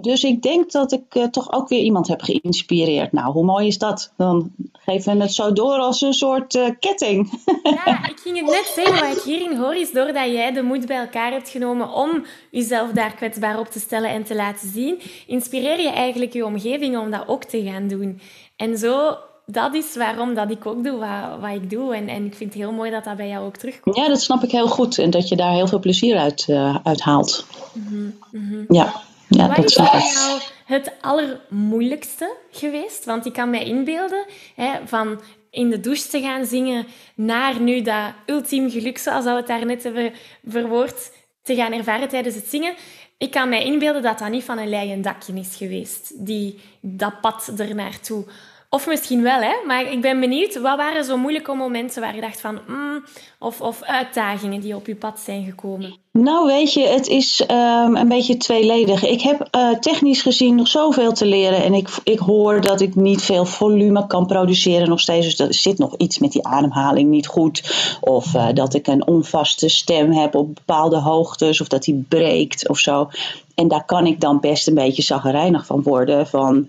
Dus 0.00 0.24
ik 0.24 0.42
denk 0.42 0.70
dat 0.70 0.92
ik 0.92 1.14
uh, 1.14 1.24
toch 1.24 1.52
ook 1.52 1.68
weer 1.68 1.80
iemand 1.80 2.08
heb 2.08 2.22
geïnspireerd. 2.22 3.12
Nou, 3.12 3.32
hoe 3.32 3.44
mooi 3.44 3.66
is 3.66 3.78
dat? 3.78 4.12
Dan 4.16 4.50
geven 4.72 5.16
we 5.16 5.22
het 5.22 5.32
zo 5.32 5.52
door 5.52 5.78
als 5.78 6.00
een 6.00 6.12
soort 6.12 6.54
uh, 6.54 6.68
ketting. 6.80 7.30
Ja, 7.62 8.08
ik 8.08 8.18
ging 8.22 8.36
het 8.36 8.46
net 8.46 8.72
zeggen. 8.74 9.08
Wat 9.08 9.16
ik 9.16 9.22
hierin 9.22 9.56
hoor 9.56 9.74
is 9.74 9.92
doordat 9.92 10.26
jij 10.26 10.52
de 10.52 10.62
moed 10.62 10.86
bij 10.86 10.98
elkaar 10.98 11.32
hebt 11.32 11.48
genomen 11.48 11.92
om 11.92 12.24
jezelf 12.50 12.90
daar 12.90 13.14
kwetsbaar 13.14 13.58
op 13.58 13.66
te 13.66 13.80
stellen 13.80 14.10
en 14.10 14.24
te 14.24 14.34
laten 14.34 14.68
zien, 14.68 15.00
inspireer 15.26 15.80
je 15.80 15.90
eigenlijk 15.90 16.32
je 16.32 16.44
omgeving 16.44 16.98
om 16.98 17.10
dat 17.10 17.28
ook 17.28 17.44
te 17.44 17.62
gaan 17.62 17.88
doen. 17.88 18.20
En 18.56 18.78
zo 18.78 19.16
dat 19.52 19.74
is 19.74 19.96
waarom 19.96 20.34
dat 20.34 20.50
ik 20.50 20.66
ook 20.66 20.84
doe 20.84 20.98
wat, 20.98 21.40
wat 21.40 21.50
ik 21.50 21.70
doe. 21.70 21.94
En, 21.94 22.08
en 22.08 22.24
ik 22.24 22.34
vind 22.34 22.52
het 22.52 22.62
heel 22.62 22.72
mooi 22.72 22.90
dat 22.90 23.04
dat 23.04 23.16
bij 23.16 23.28
jou 23.28 23.46
ook 23.46 23.56
terugkomt. 23.56 23.96
Ja, 23.96 24.08
dat 24.08 24.20
snap 24.20 24.42
ik 24.42 24.50
heel 24.50 24.68
goed. 24.68 24.98
En 24.98 25.10
dat 25.10 25.28
je 25.28 25.36
daar 25.36 25.52
heel 25.52 25.66
veel 25.66 25.78
plezier 25.78 26.16
uit, 26.16 26.46
uh, 26.48 26.76
uit 26.82 27.00
haalt. 27.00 27.46
Mm 27.72 27.86
-hmm, 27.88 28.18
mm 28.30 28.48
-hmm. 28.48 28.64
Ja, 28.68 28.92
ja 29.30 29.46
wat 29.46 29.56
dat 29.56 29.64
is 29.64 29.74
voor 29.74 29.84
jou 29.84 30.40
het 30.64 30.92
allermoeilijkste 31.00 32.36
geweest? 32.50 33.04
Want 33.04 33.26
ik 33.26 33.32
kan 33.32 33.50
mij 33.50 33.64
inbeelden 33.64 34.24
hè, 34.54 34.72
van 34.84 35.20
in 35.50 35.70
de 35.70 35.80
douche 35.80 36.08
te 36.08 36.20
gaan 36.20 36.46
zingen 36.46 36.86
naar 37.14 37.60
nu 37.60 37.82
dat 37.82 38.12
ultiem 38.26 38.70
geluk, 38.70 38.98
zoals 38.98 39.24
we 39.24 39.30
het 39.30 39.46
daarnet 39.46 39.82
hebben 39.82 40.12
verwoord, 40.46 41.12
te 41.42 41.54
gaan 41.54 41.72
ervaren 41.72 42.08
tijdens 42.08 42.34
het 42.34 42.46
zingen. 42.48 42.74
Ik 43.18 43.30
kan 43.30 43.48
mij 43.48 43.64
inbeelden 43.64 44.02
dat 44.02 44.18
dat 44.18 44.30
niet 44.30 44.44
van 44.44 44.58
een 44.58 44.68
leien 44.68 45.02
dakje 45.02 45.32
is 45.32 45.56
geweest, 45.56 46.26
die, 46.26 46.60
dat 46.80 47.20
pad 47.20 47.52
ernaartoe. 47.56 48.24
Of 48.72 48.86
misschien 48.86 49.22
wel, 49.22 49.40
hè? 49.40 49.52
maar 49.66 49.92
ik 49.92 50.00
ben 50.00 50.20
benieuwd, 50.20 50.60
wat 50.60 50.76
waren 50.76 51.04
zo 51.04 51.16
moeilijke 51.16 51.54
momenten 51.54 52.00
waar 52.00 52.14
je 52.14 52.20
dacht 52.20 52.40
van, 52.40 52.58
mm, 52.66 53.04
of, 53.38 53.60
of 53.60 53.82
uitdagingen 53.82 54.60
die 54.60 54.74
op 54.74 54.86
je 54.86 54.94
pad 54.94 55.20
zijn 55.20 55.44
gekomen? 55.44 55.96
Nou, 56.12 56.46
weet 56.46 56.72
je, 56.72 56.86
het 56.86 57.06
is 57.06 57.44
um, 57.50 57.96
een 57.96 58.08
beetje 58.08 58.36
tweeledig. 58.36 59.04
Ik 59.04 59.20
heb 59.20 59.48
uh, 59.56 59.78
technisch 59.78 60.22
gezien 60.22 60.54
nog 60.54 60.68
zoveel 60.68 61.12
te 61.12 61.26
leren 61.26 61.62
en 61.62 61.74
ik, 61.74 61.88
ik 62.04 62.18
hoor 62.18 62.60
dat 62.60 62.80
ik 62.80 62.94
niet 62.94 63.22
veel 63.22 63.44
volume 63.44 64.06
kan 64.06 64.26
produceren 64.26 64.88
nog 64.88 65.00
steeds. 65.00 65.26
Dus 65.26 65.38
er 65.38 65.54
zit 65.54 65.78
nog 65.78 65.96
iets 65.96 66.18
met 66.18 66.32
die 66.32 66.46
ademhaling 66.46 67.10
niet 67.10 67.26
goed. 67.26 67.74
Of 68.00 68.34
uh, 68.34 68.48
dat 68.54 68.74
ik 68.74 68.86
een 68.86 69.06
onvaste 69.06 69.68
stem 69.68 70.12
heb 70.12 70.34
op 70.34 70.54
bepaalde 70.54 70.98
hoogtes 70.98 71.60
of 71.60 71.68
dat 71.68 71.82
die 71.82 72.04
breekt 72.08 72.68
of 72.68 72.78
zo. 72.78 73.08
En 73.54 73.68
daar 73.68 73.84
kan 73.84 74.06
ik 74.06 74.20
dan 74.20 74.40
best 74.40 74.68
een 74.68 74.74
beetje 74.74 75.02
zaggerijnig 75.02 75.66
van 75.66 75.82
worden. 75.82 76.26
Van, 76.26 76.68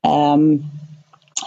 um, 0.00 0.70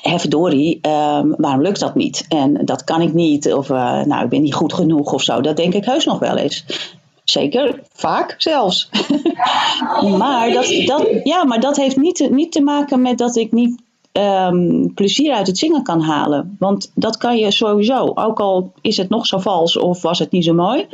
verdorie, 0.01 0.79
um, 0.81 1.35
waarom 1.37 1.61
lukt 1.61 1.79
dat 1.79 1.95
niet? 1.95 2.25
En 2.27 2.65
dat 2.65 2.83
kan 2.83 3.01
ik 3.01 3.13
niet, 3.13 3.53
of 3.53 3.69
uh, 3.69 4.01
nou, 4.01 4.23
ik 4.23 4.29
ben 4.29 4.41
niet 4.41 4.53
goed 4.53 4.73
genoeg 4.73 5.13
of 5.13 5.21
zo. 5.21 5.41
Dat 5.41 5.57
denk 5.57 5.73
ik 5.73 5.85
heus 5.85 6.05
nog 6.05 6.19
wel 6.19 6.37
eens. 6.37 6.65
Zeker, 7.23 7.79
vaak 7.93 8.35
zelfs. 8.37 8.89
maar, 10.17 10.51
dat, 10.51 10.73
dat, 10.85 11.07
ja, 11.23 11.43
maar 11.43 11.59
dat 11.59 11.75
heeft 11.75 11.97
niet, 11.97 12.29
niet 12.31 12.51
te 12.51 12.61
maken 12.61 13.01
met 13.01 13.17
dat 13.17 13.35
ik 13.35 13.51
niet 13.51 13.81
um, 14.11 14.93
plezier 14.93 15.33
uit 15.33 15.47
het 15.47 15.57
zingen 15.57 15.83
kan 15.83 16.01
halen. 16.01 16.55
Want 16.59 16.91
dat 16.95 17.17
kan 17.17 17.37
je 17.37 17.51
sowieso, 17.51 18.11
ook 18.15 18.39
al 18.39 18.71
is 18.81 18.97
het 18.97 19.09
nog 19.09 19.25
zo 19.25 19.37
vals 19.37 19.77
of 19.77 20.01
was 20.01 20.19
het 20.19 20.31
niet 20.31 20.45
zo 20.45 20.53
mooi 20.53 20.87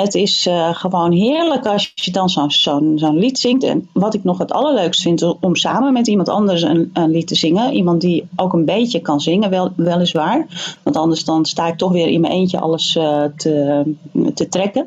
het 0.00 0.14
is 0.14 0.46
uh, 0.46 0.74
gewoon 0.74 1.12
heerlijk 1.12 1.66
als 1.66 1.92
je 1.94 2.10
dan 2.10 2.28
zo'n 2.28 2.50
zo 2.50 2.92
zo'n 2.96 3.18
lied 3.18 3.38
zingt. 3.38 3.62
En 3.62 3.88
wat 3.92 4.14
ik 4.14 4.24
nog 4.24 4.38
het 4.38 4.52
allerleukst 4.52 5.02
vind, 5.02 5.36
om 5.40 5.56
samen 5.56 5.92
met 5.92 6.06
iemand 6.06 6.28
anders 6.28 6.62
een, 6.62 6.90
een, 6.92 7.10
lied 7.10 7.26
te 7.26 7.34
zingen. 7.34 7.72
Iemand 7.72 8.00
die 8.00 8.28
ook 8.36 8.52
een 8.52 8.64
beetje 8.64 9.00
kan 9.00 9.20
zingen, 9.20 9.50
wel, 9.50 9.72
weliswaar. 9.76 10.46
Want 10.82 10.96
anders 10.96 11.24
dan 11.24 11.44
sta 11.44 11.66
ik 11.66 11.76
toch 11.76 11.92
weer 11.92 12.08
in 12.08 12.20
mijn 12.20 12.32
eentje 12.32 12.60
alles 12.60 12.96
uh, 12.96 13.24
te, 13.36 13.82
te 14.34 14.48
trekken. 14.48 14.86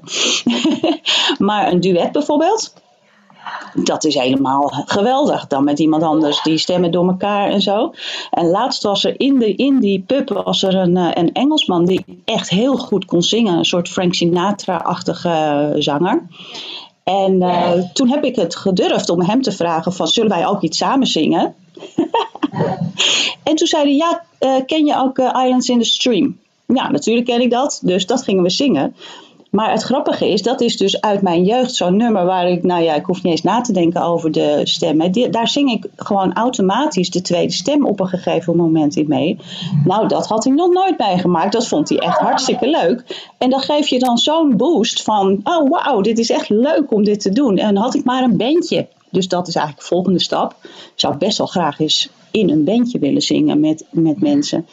maar 1.48 1.72
een 1.72 1.80
duet 1.80 2.12
bijvoorbeeld 2.12 2.74
dat 3.74 4.04
is 4.04 4.16
helemaal 4.16 4.84
geweldig. 4.86 5.48
Dan 5.48 5.64
met 5.64 5.80
iemand 5.80 6.04
anders, 6.04 6.42
die 6.42 6.58
stemmen 6.58 6.92
door 6.92 7.08
elkaar 7.08 7.50
en 7.50 7.62
zo. 7.62 7.94
En 8.32 8.50
laatst 8.50 8.84
was 8.84 9.04
er 9.04 9.20
in, 9.20 9.40
de, 9.40 9.56
in 9.56 9.80
die 9.80 10.04
pub 10.08 10.30
was 10.30 10.64
er 10.64 10.76
een, 10.76 10.98
eh, 10.98 11.10
een 11.14 11.34
Engelsman 11.34 11.86
die 11.86 12.06
echt 12.26 12.50
heel 12.50 12.78
goed 12.78 13.06
kon 13.06 13.22
zingen. 13.22 13.58
Een 13.58 13.66
soort 13.66 13.90
Frank 13.90 14.14
Sinatra-achtige 14.14 15.76
zanger. 15.78 16.28
En 17.04 17.42
uh, 17.42 17.72
toen 17.94 18.10
heb 18.10 18.24
ik 18.24 18.36
het 18.36 18.56
gedurfd 18.56 19.10
om 19.10 19.22
hem 19.22 19.42
te 19.42 19.52
vragen 19.52 19.94
van, 19.94 20.08
zullen 20.08 20.30
wij 20.30 20.48
ook 20.48 20.62
iets 20.62 20.78
samen 20.78 21.08
zingen? 21.08 21.56
en 23.44 23.56
toen 23.56 23.68
zei 23.68 23.84
hij, 23.84 23.96
ja, 23.96 24.24
ken 24.66 24.86
je 24.86 24.98
ook 24.98 25.18
Islands 25.18 25.70
in 25.70 25.80
the 25.80 25.86
Stream? 25.86 26.38
Ja, 26.66 26.92
natuurlijk 26.92 27.26
ken 27.26 27.42
ik 27.42 27.52
dat, 27.52 27.80
dus 27.84 28.06
dat 28.06 28.24
gingen 28.24 28.44
we 28.44 28.50
zingen. 28.50 28.96
Maar 29.52 29.72
het 29.72 29.84
grappige 29.84 30.30
is, 30.30 30.42
dat 30.42 30.62
is 30.62 30.78
dus 30.78 31.02
uit 31.02 31.22
mijn 31.22 31.44
jeugd 31.44 31.76
zo'n 31.76 31.98
nummer 31.98 32.26
waar 32.26 32.50
ik, 32.50 32.64
nou 32.64 32.84
ja, 32.84 32.94
ik 32.94 33.06
hoef 33.06 33.24
niet 33.24 33.32
eens 33.32 33.42
na 33.42 33.62
te 33.62 33.74
denken 33.74 34.02
over 34.02 34.32
de 34.32 34.62
stemmen. 34.64 35.32
daar 35.32 35.48
zing 35.48 35.72
ik 35.72 35.86
gewoon 35.96 36.34
automatisch 36.34 37.10
de 37.10 37.22
tweede 37.22 37.54
stem 37.54 37.86
op 37.86 38.00
een 38.00 38.08
gegeven 38.08 38.56
moment 38.56 38.96
in 38.96 39.08
mee. 39.08 39.40
Nou, 39.86 40.08
dat 40.08 40.28
had 40.28 40.44
hij 40.44 40.54
nog 40.54 40.72
nooit 40.72 40.98
meegemaakt. 40.98 41.52
Dat 41.52 41.68
vond 41.68 41.90
hij 41.90 41.98
echt 41.98 42.18
hartstikke 42.18 42.70
leuk. 42.70 43.30
En 43.38 43.50
dan 43.50 43.60
geef 43.60 43.88
je 43.88 44.00
dan 44.00 44.18
zo'n 44.18 44.58
boost 44.58 45.04
van, 45.04 45.40
oh 45.44 45.70
wauw, 45.70 46.02
dit 46.02 46.20
is 46.20 46.30
echt 46.30 46.50
leuk 46.50 46.94
om 46.94 47.04
dit 47.04 47.20
te 47.20 47.32
doen. 47.32 47.58
En 47.58 47.78
had 47.78 47.96
ik 47.96 48.04
maar 48.04 48.24
een 48.24 48.38
bandje. 48.38 48.88
Dus 49.10 49.28
dat 49.28 49.48
is 49.48 49.56
eigenlijk 49.56 49.88
de 49.88 49.94
volgende 49.96 50.20
stap. 50.20 50.56
Ik 50.64 50.92
zou 50.96 51.18
best 51.18 51.38
wel 51.38 51.48
graag 51.48 51.80
eens 51.80 52.10
in 52.32 52.50
een 52.50 52.64
bandje 52.64 53.00
willen 53.00 53.22
zingen 53.22 53.60
met, 53.60 53.86
met 53.90 54.22
mensen. 54.22 54.66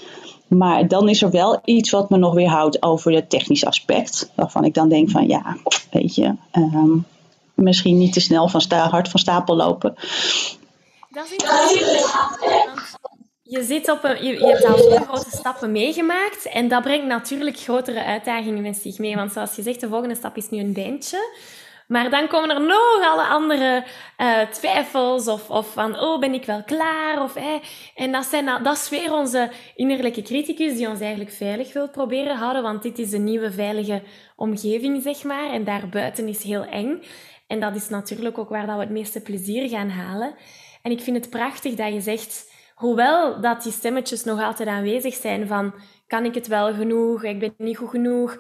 Maar 0.49 0.89
dan 0.89 1.09
is 1.09 1.23
er 1.23 1.31
wel 1.31 1.61
iets 1.65 1.91
wat 1.91 2.11
me 2.11 2.17
nog 2.17 2.35
weer 2.35 2.49
houdt 2.49 2.83
over 2.83 3.13
het 3.13 3.31
technisch 3.31 3.65
aspect. 3.65 4.33
Waarvan 4.35 4.65
ik 4.65 4.75
dan 4.75 4.89
denk 4.89 5.11
van 5.11 5.29
ja, 5.29 5.57
weet 5.91 6.15
je, 6.15 6.35
um, 6.53 7.07
misschien 7.55 7.99
niet 7.99 8.13
te 8.13 8.21
snel 8.21 8.49
van 8.49 8.61
sta, 8.61 8.89
hard 8.89 9.09
van 9.09 9.21
stapel 9.21 9.57
lopen. 9.57 9.95
Dat 11.11 11.25
is. 11.25 11.45
Je, 13.43 13.65
zit 13.65 13.91
op 13.91 14.05
een, 14.05 14.25
je, 14.25 14.33
je 14.33 14.47
hebt 14.47 14.65
al 14.65 14.79
zo'n 14.79 15.05
grote 15.05 15.37
stappen 15.37 15.73
meegemaakt 15.73 16.49
en 16.49 16.69
dat 16.69 16.83
brengt 16.83 17.07
natuurlijk 17.07 17.59
grotere 17.59 18.05
uitdagingen 18.05 18.63
met 18.63 18.77
zich 18.77 18.99
mee. 18.99 19.17
Want 19.17 19.33
zoals 19.33 19.57
je 19.57 19.63
zegt, 19.63 19.81
de 19.81 19.89
volgende 19.89 20.15
stap 20.15 20.37
is 20.37 20.51
nu 20.51 20.59
een 20.59 20.73
bandje. 20.73 21.37
Maar 21.89 22.11
dan 22.11 22.27
komen 22.27 22.51
er 22.51 22.61
nog 22.61 23.01
alle 23.03 23.27
andere 23.27 23.85
uh, 24.19 24.41
twijfels 24.41 25.29
of, 25.29 25.51
of 25.51 25.73
van, 25.73 26.01
oh, 26.01 26.21
ben 26.21 26.35
ik 26.35 26.45
wel 26.45 26.63
klaar? 26.63 27.23
Of, 27.23 27.37
eh. 27.37 27.55
En 27.95 28.13
dat, 28.13 28.25
zijn, 28.25 28.63
dat 28.63 28.77
is 28.77 28.89
weer 28.89 29.13
onze 29.13 29.51
innerlijke 29.75 30.23
criticus 30.23 30.77
die 30.77 30.89
ons 30.89 31.01
eigenlijk 31.01 31.31
veilig 31.31 31.73
wil 31.73 31.89
proberen 31.89 32.37
houden, 32.37 32.63
want 32.63 32.83
dit 32.83 32.99
is 32.99 33.13
een 33.13 33.25
nieuwe 33.25 33.53
veilige 33.53 34.03
omgeving, 34.37 35.03
zeg 35.03 35.25
maar. 35.25 35.51
En 35.51 35.65
daarbuiten 35.65 36.29
is 36.29 36.43
heel 36.43 36.65
eng. 36.65 37.03
En 37.47 37.61
dat 37.61 37.75
is 37.75 37.89
natuurlijk 37.89 38.39
ook 38.39 38.49
waar 38.49 38.67
dat 38.67 38.75
we 38.75 38.81
het 38.81 38.91
meeste 38.91 39.21
plezier 39.21 39.69
gaan 39.69 39.91
halen. 39.91 40.35
En 40.83 40.91
ik 40.91 41.01
vind 41.01 41.17
het 41.17 41.31
prachtig 41.31 41.75
dat 41.75 41.93
je 41.93 42.01
zegt, 42.01 42.53
hoewel 42.75 43.41
dat 43.41 43.63
die 43.63 43.73
stemmetjes 43.73 44.25
nog 44.25 44.43
altijd 44.43 44.69
aanwezig 44.69 45.15
zijn 45.15 45.47
van, 45.47 45.75
kan 46.07 46.25
ik 46.25 46.35
het 46.35 46.47
wel 46.47 46.75
genoeg? 46.75 47.25
Ik 47.25 47.39
ben 47.39 47.55
niet 47.59 47.77
goed 47.77 47.91
genoeg 47.91 48.37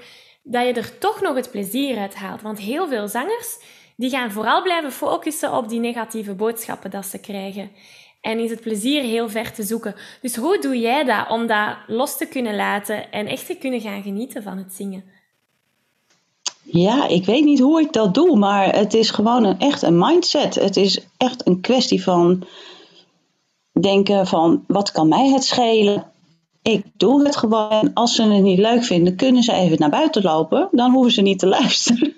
dat 0.50 0.66
je 0.66 0.72
er 0.72 0.98
toch 0.98 1.20
nog 1.20 1.34
het 1.34 1.50
plezier 1.50 1.98
uit 1.98 2.14
haalt. 2.14 2.42
Want 2.42 2.58
heel 2.58 2.88
veel 2.88 3.08
zangers 3.08 3.58
die 3.96 4.10
gaan 4.10 4.30
vooral 4.30 4.62
blijven 4.62 4.92
focussen 4.92 5.56
op 5.56 5.68
die 5.68 5.80
negatieve 5.80 6.34
boodschappen 6.34 6.90
dat 6.90 7.06
ze 7.06 7.18
krijgen. 7.18 7.70
En 8.20 8.38
is 8.38 8.50
het 8.50 8.60
plezier 8.60 9.02
heel 9.02 9.28
ver 9.28 9.52
te 9.52 9.62
zoeken. 9.62 9.94
Dus 10.20 10.36
hoe 10.36 10.58
doe 10.58 10.78
jij 10.78 11.04
dat 11.04 11.28
om 11.28 11.46
dat 11.46 11.76
los 11.86 12.16
te 12.16 12.26
kunnen 12.26 12.56
laten 12.56 13.12
en 13.12 13.26
echt 13.26 13.46
te 13.46 13.54
kunnen 13.54 13.80
gaan 13.80 14.02
genieten 14.02 14.42
van 14.42 14.58
het 14.58 14.72
zingen? 14.72 15.04
Ja, 16.62 17.08
ik 17.08 17.24
weet 17.24 17.44
niet 17.44 17.60
hoe 17.60 17.80
ik 17.80 17.92
dat 17.92 18.14
doe, 18.14 18.36
maar 18.36 18.76
het 18.76 18.94
is 18.94 19.10
gewoon 19.10 19.58
echt 19.58 19.82
een 19.82 19.98
mindset. 19.98 20.54
Het 20.54 20.76
is 20.76 21.06
echt 21.16 21.46
een 21.46 21.60
kwestie 21.60 22.02
van 22.02 22.46
denken 23.80 24.26
van 24.26 24.64
wat 24.66 24.92
kan 24.92 25.08
mij 25.08 25.28
het 25.28 25.44
schelen? 25.44 26.12
Ik 26.62 26.84
doe 26.96 27.24
het 27.24 27.36
gewoon. 27.36 27.90
Als 27.94 28.14
ze 28.14 28.22
het 28.22 28.42
niet 28.42 28.58
leuk 28.58 28.84
vinden, 28.84 29.16
kunnen 29.16 29.42
ze 29.42 29.52
even 29.52 29.78
naar 29.78 29.90
buiten 29.90 30.22
lopen. 30.22 30.68
Dan 30.72 30.92
hoeven 30.92 31.12
ze 31.12 31.22
niet 31.22 31.38
te 31.38 31.46
luisteren. 31.58 32.14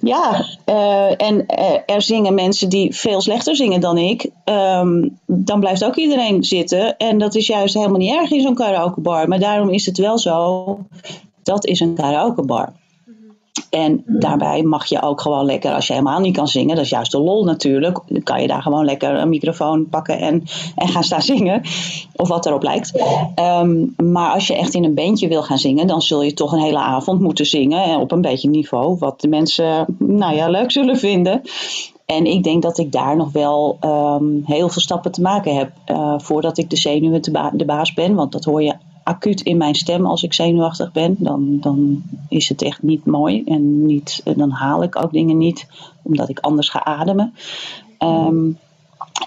ja, 0.00 0.46
uh, 0.66 1.22
en 1.22 1.44
uh, 1.48 1.78
er 1.86 2.02
zingen 2.02 2.34
mensen 2.34 2.68
die 2.68 2.94
veel 2.94 3.20
slechter 3.20 3.56
zingen 3.56 3.80
dan 3.80 3.98
ik. 3.98 4.30
Um, 4.44 5.18
dan 5.26 5.60
blijft 5.60 5.84
ook 5.84 5.96
iedereen 5.96 6.44
zitten. 6.44 6.96
En 6.96 7.18
dat 7.18 7.34
is 7.34 7.46
juist 7.46 7.74
helemaal 7.74 7.98
niet 7.98 8.14
erg 8.14 8.30
in 8.30 8.40
zo'n 8.40 8.54
karaokebar. 8.54 9.28
Maar 9.28 9.40
daarom 9.40 9.70
is 9.70 9.86
het 9.86 9.98
wel 9.98 10.18
zo, 10.18 10.78
dat 11.42 11.66
is 11.66 11.80
een 11.80 11.94
karaokebar. 11.94 12.72
En 13.70 14.02
daarbij 14.06 14.62
mag 14.62 14.86
je 14.86 15.02
ook 15.02 15.20
gewoon 15.20 15.44
lekker, 15.44 15.74
als 15.74 15.86
je 15.86 15.92
helemaal 15.92 16.20
niet 16.20 16.36
kan 16.36 16.48
zingen, 16.48 16.76
dat 16.76 16.84
is 16.84 16.90
juist 16.90 17.12
de 17.12 17.18
lol 17.18 17.44
natuurlijk, 17.44 18.00
dan 18.08 18.22
kan 18.22 18.40
je 18.40 18.48
daar 18.48 18.62
gewoon 18.62 18.84
lekker 18.84 19.14
een 19.14 19.28
microfoon 19.28 19.88
pakken 19.88 20.18
en, 20.18 20.42
en 20.74 20.88
gaan 20.88 21.04
staan 21.04 21.22
zingen. 21.22 21.62
Of 22.16 22.28
wat 22.28 22.46
erop 22.46 22.62
lijkt. 22.62 22.92
Um, 23.40 23.94
maar 23.96 24.30
als 24.30 24.46
je 24.46 24.56
echt 24.56 24.74
in 24.74 24.84
een 24.84 24.94
bandje 24.94 25.28
wil 25.28 25.42
gaan 25.42 25.58
zingen, 25.58 25.86
dan 25.86 26.02
zul 26.02 26.22
je 26.22 26.32
toch 26.32 26.52
een 26.52 26.60
hele 26.60 26.78
avond 26.78 27.20
moeten 27.20 27.46
zingen. 27.46 27.84
En 27.84 27.98
op 28.00 28.12
een 28.12 28.20
beetje 28.20 28.48
niveau, 28.48 28.96
wat 28.98 29.20
de 29.20 29.28
mensen 29.28 29.96
nou 29.98 30.34
ja, 30.34 30.48
leuk 30.48 30.70
zullen 30.70 30.98
vinden. 30.98 31.42
En 32.06 32.26
ik 32.26 32.42
denk 32.42 32.62
dat 32.62 32.78
ik 32.78 32.92
daar 32.92 33.16
nog 33.16 33.32
wel 33.32 33.78
um, 33.84 34.42
heel 34.44 34.68
veel 34.68 34.82
stappen 34.82 35.12
te 35.12 35.20
maken 35.20 35.56
heb 35.56 35.70
uh, 35.90 36.14
voordat 36.16 36.58
ik 36.58 36.70
de 36.70 36.76
zenuwen 36.76 37.22
de, 37.22 37.30
ba 37.30 37.50
de 37.54 37.64
baas 37.64 37.94
ben. 37.94 38.14
Want 38.14 38.32
dat 38.32 38.44
hoor 38.44 38.62
je 38.62 38.74
acuut 39.06 39.40
in 39.40 39.56
mijn 39.56 39.74
stem 39.74 40.06
als 40.06 40.22
ik 40.22 40.32
zenuwachtig 40.32 40.92
ben. 40.92 41.16
Dan, 41.18 41.60
dan 41.60 42.02
is 42.28 42.48
het 42.48 42.62
echt 42.62 42.82
niet 42.82 43.04
mooi. 43.04 43.42
En 43.44 43.86
niet, 43.86 44.22
dan 44.36 44.50
haal 44.50 44.82
ik 44.82 45.04
ook 45.04 45.12
dingen 45.12 45.38
niet, 45.38 45.66
omdat 46.02 46.28
ik 46.28 46.38
anders 46.38 46.68
ga 46.68 46.84
ademen. 46.84 47.34
Um, 47.98 48.58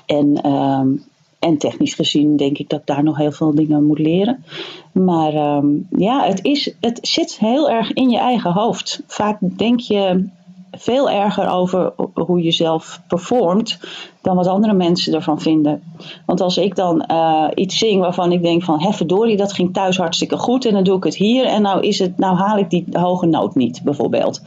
en, 0.06 0.52
um, 0.52 1.04
en 1.40 1.58
technisch 1.58 1.94
gezien 1.94 2.36
denk 2.36 2.58
ik 2.58 2.70
dat 2.70 2.80
ik 2.80 2.86
daar 2.86 3.04
nog 3.04 3.18
heel 3.18 3.32
veel 3.32 3.56
dingen 3.56 3.86
moet 3.86 4.00
leren. 4.00 4.44
Maar 4.92 5.58
um, 5.58 5.88
ja, 5.98 6.26
het, 6.26 6.44
is, 6.44 6.74
het 6.80 7.00
zit 7.02 7.38
heel 7.38 7.70
erg 7.70 7.94
in 7.94 8.10
je 8.10 8.20
eigen 8.20 8.52
hoofd. 8.52 9.02
Vaak 9.08 9.38
denk 9.42 9.80
je 9.80 10.28
veel 10.72 11.10
erger 11.10 11.50
over 11.50 11.94
hoe 12.14 12.44
je 12.44 12.52
zelf 12.52 13.02
performt 13.08 13.80
dan 14.22 14.36
wat 14.36 14.48
andere 14.48 14.74
mensen 14.74 15.14
ervan 15.14 15.42
vinden. 15.42 15.84
Want 16.26 16.42
als 16.42 16.58
ik 16.58 16.76
dan 16.76 17.06
uh, 17.12 17.48
iets 17.54 17.78
zing 17.78 18.02
waarvan 18.02 18.32
ik 18.32 18.44
denk 18.44 18.64
van, 18.64 18.94
verdorie, 18.94 19.38
dat 19.38 19.54
ging 19.54 19.74
thuis 19.74 19.98
hartstikke 19.98 20.38
goed 20.38 20.66
en 20.66 20.74
dan 20.74 20.84
doe 20.84 20.98
ik 20.98 21.04
het 21.04 21.16
hier 21.16 21.46
en 21.46 21.62
nou, 21.62 21.82
is 21.82 22.00
het, 22.00 22.18
nou 22.18 22.38
haal 22.38 22.58
ik 22.58 22.70
die 22.70 22.86
hoge 22.92 23.26
noot 23.26 23.56
niet, 23.56 23.84
bijvoorbeeld. 23.84 24.42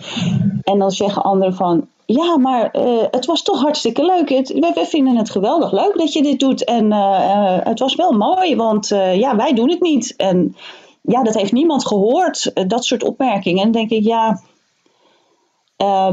En 0.62 0.78
dan 0.78 0.90
zeggen 0.90 1.22
anderen 1.22 1.54
van, 1.54 1.86
ja, 2.06 2.38
maar 2.38 2.70
eh, 2.70 2.84
het 3.10 3.26
was 3.26 3.42
toch 3.42 3.60
hartstikke 3.60 4.04
leuk. 4.04 4.28
Het, 4.28 4.72
wij, 4.74 4.86
vinden 4.86 5.16
het 5.16 5.30
geweldig 5.30 5.72
leuk 5.72 5.98
dat 5.98 6.12
je 6.12 6.22
dit 6.22 6.40
doet. 6.40 6.64
En 6.64 6.92
eh, 6.92 7.58
het 7.62 7.78
was 7.78 7.94
wel 7.94 8.12
mooi, 8.12 8.56
want 8.56 8.88
ja, 9.14 9.36
wij 9.36 9.52
doen 9.52 9.70
het 9.70 9.80
niet. 9.80 10.16
En 10.16 10.56
ja, 11.02 11.22
dat 11.22 11.34
heeft 11.34 11.52
niemand 11.52 11.86
gehoord, 11.86 12.52
dat 12.68 12.84
soort 12.84 13.04
opmerkingen. 13.04 13.64
En 13.64 13.72
dan 13.72 13.80
denk 13.80 13.90
ik, 14.00 14.04
ja, 14.04 14.40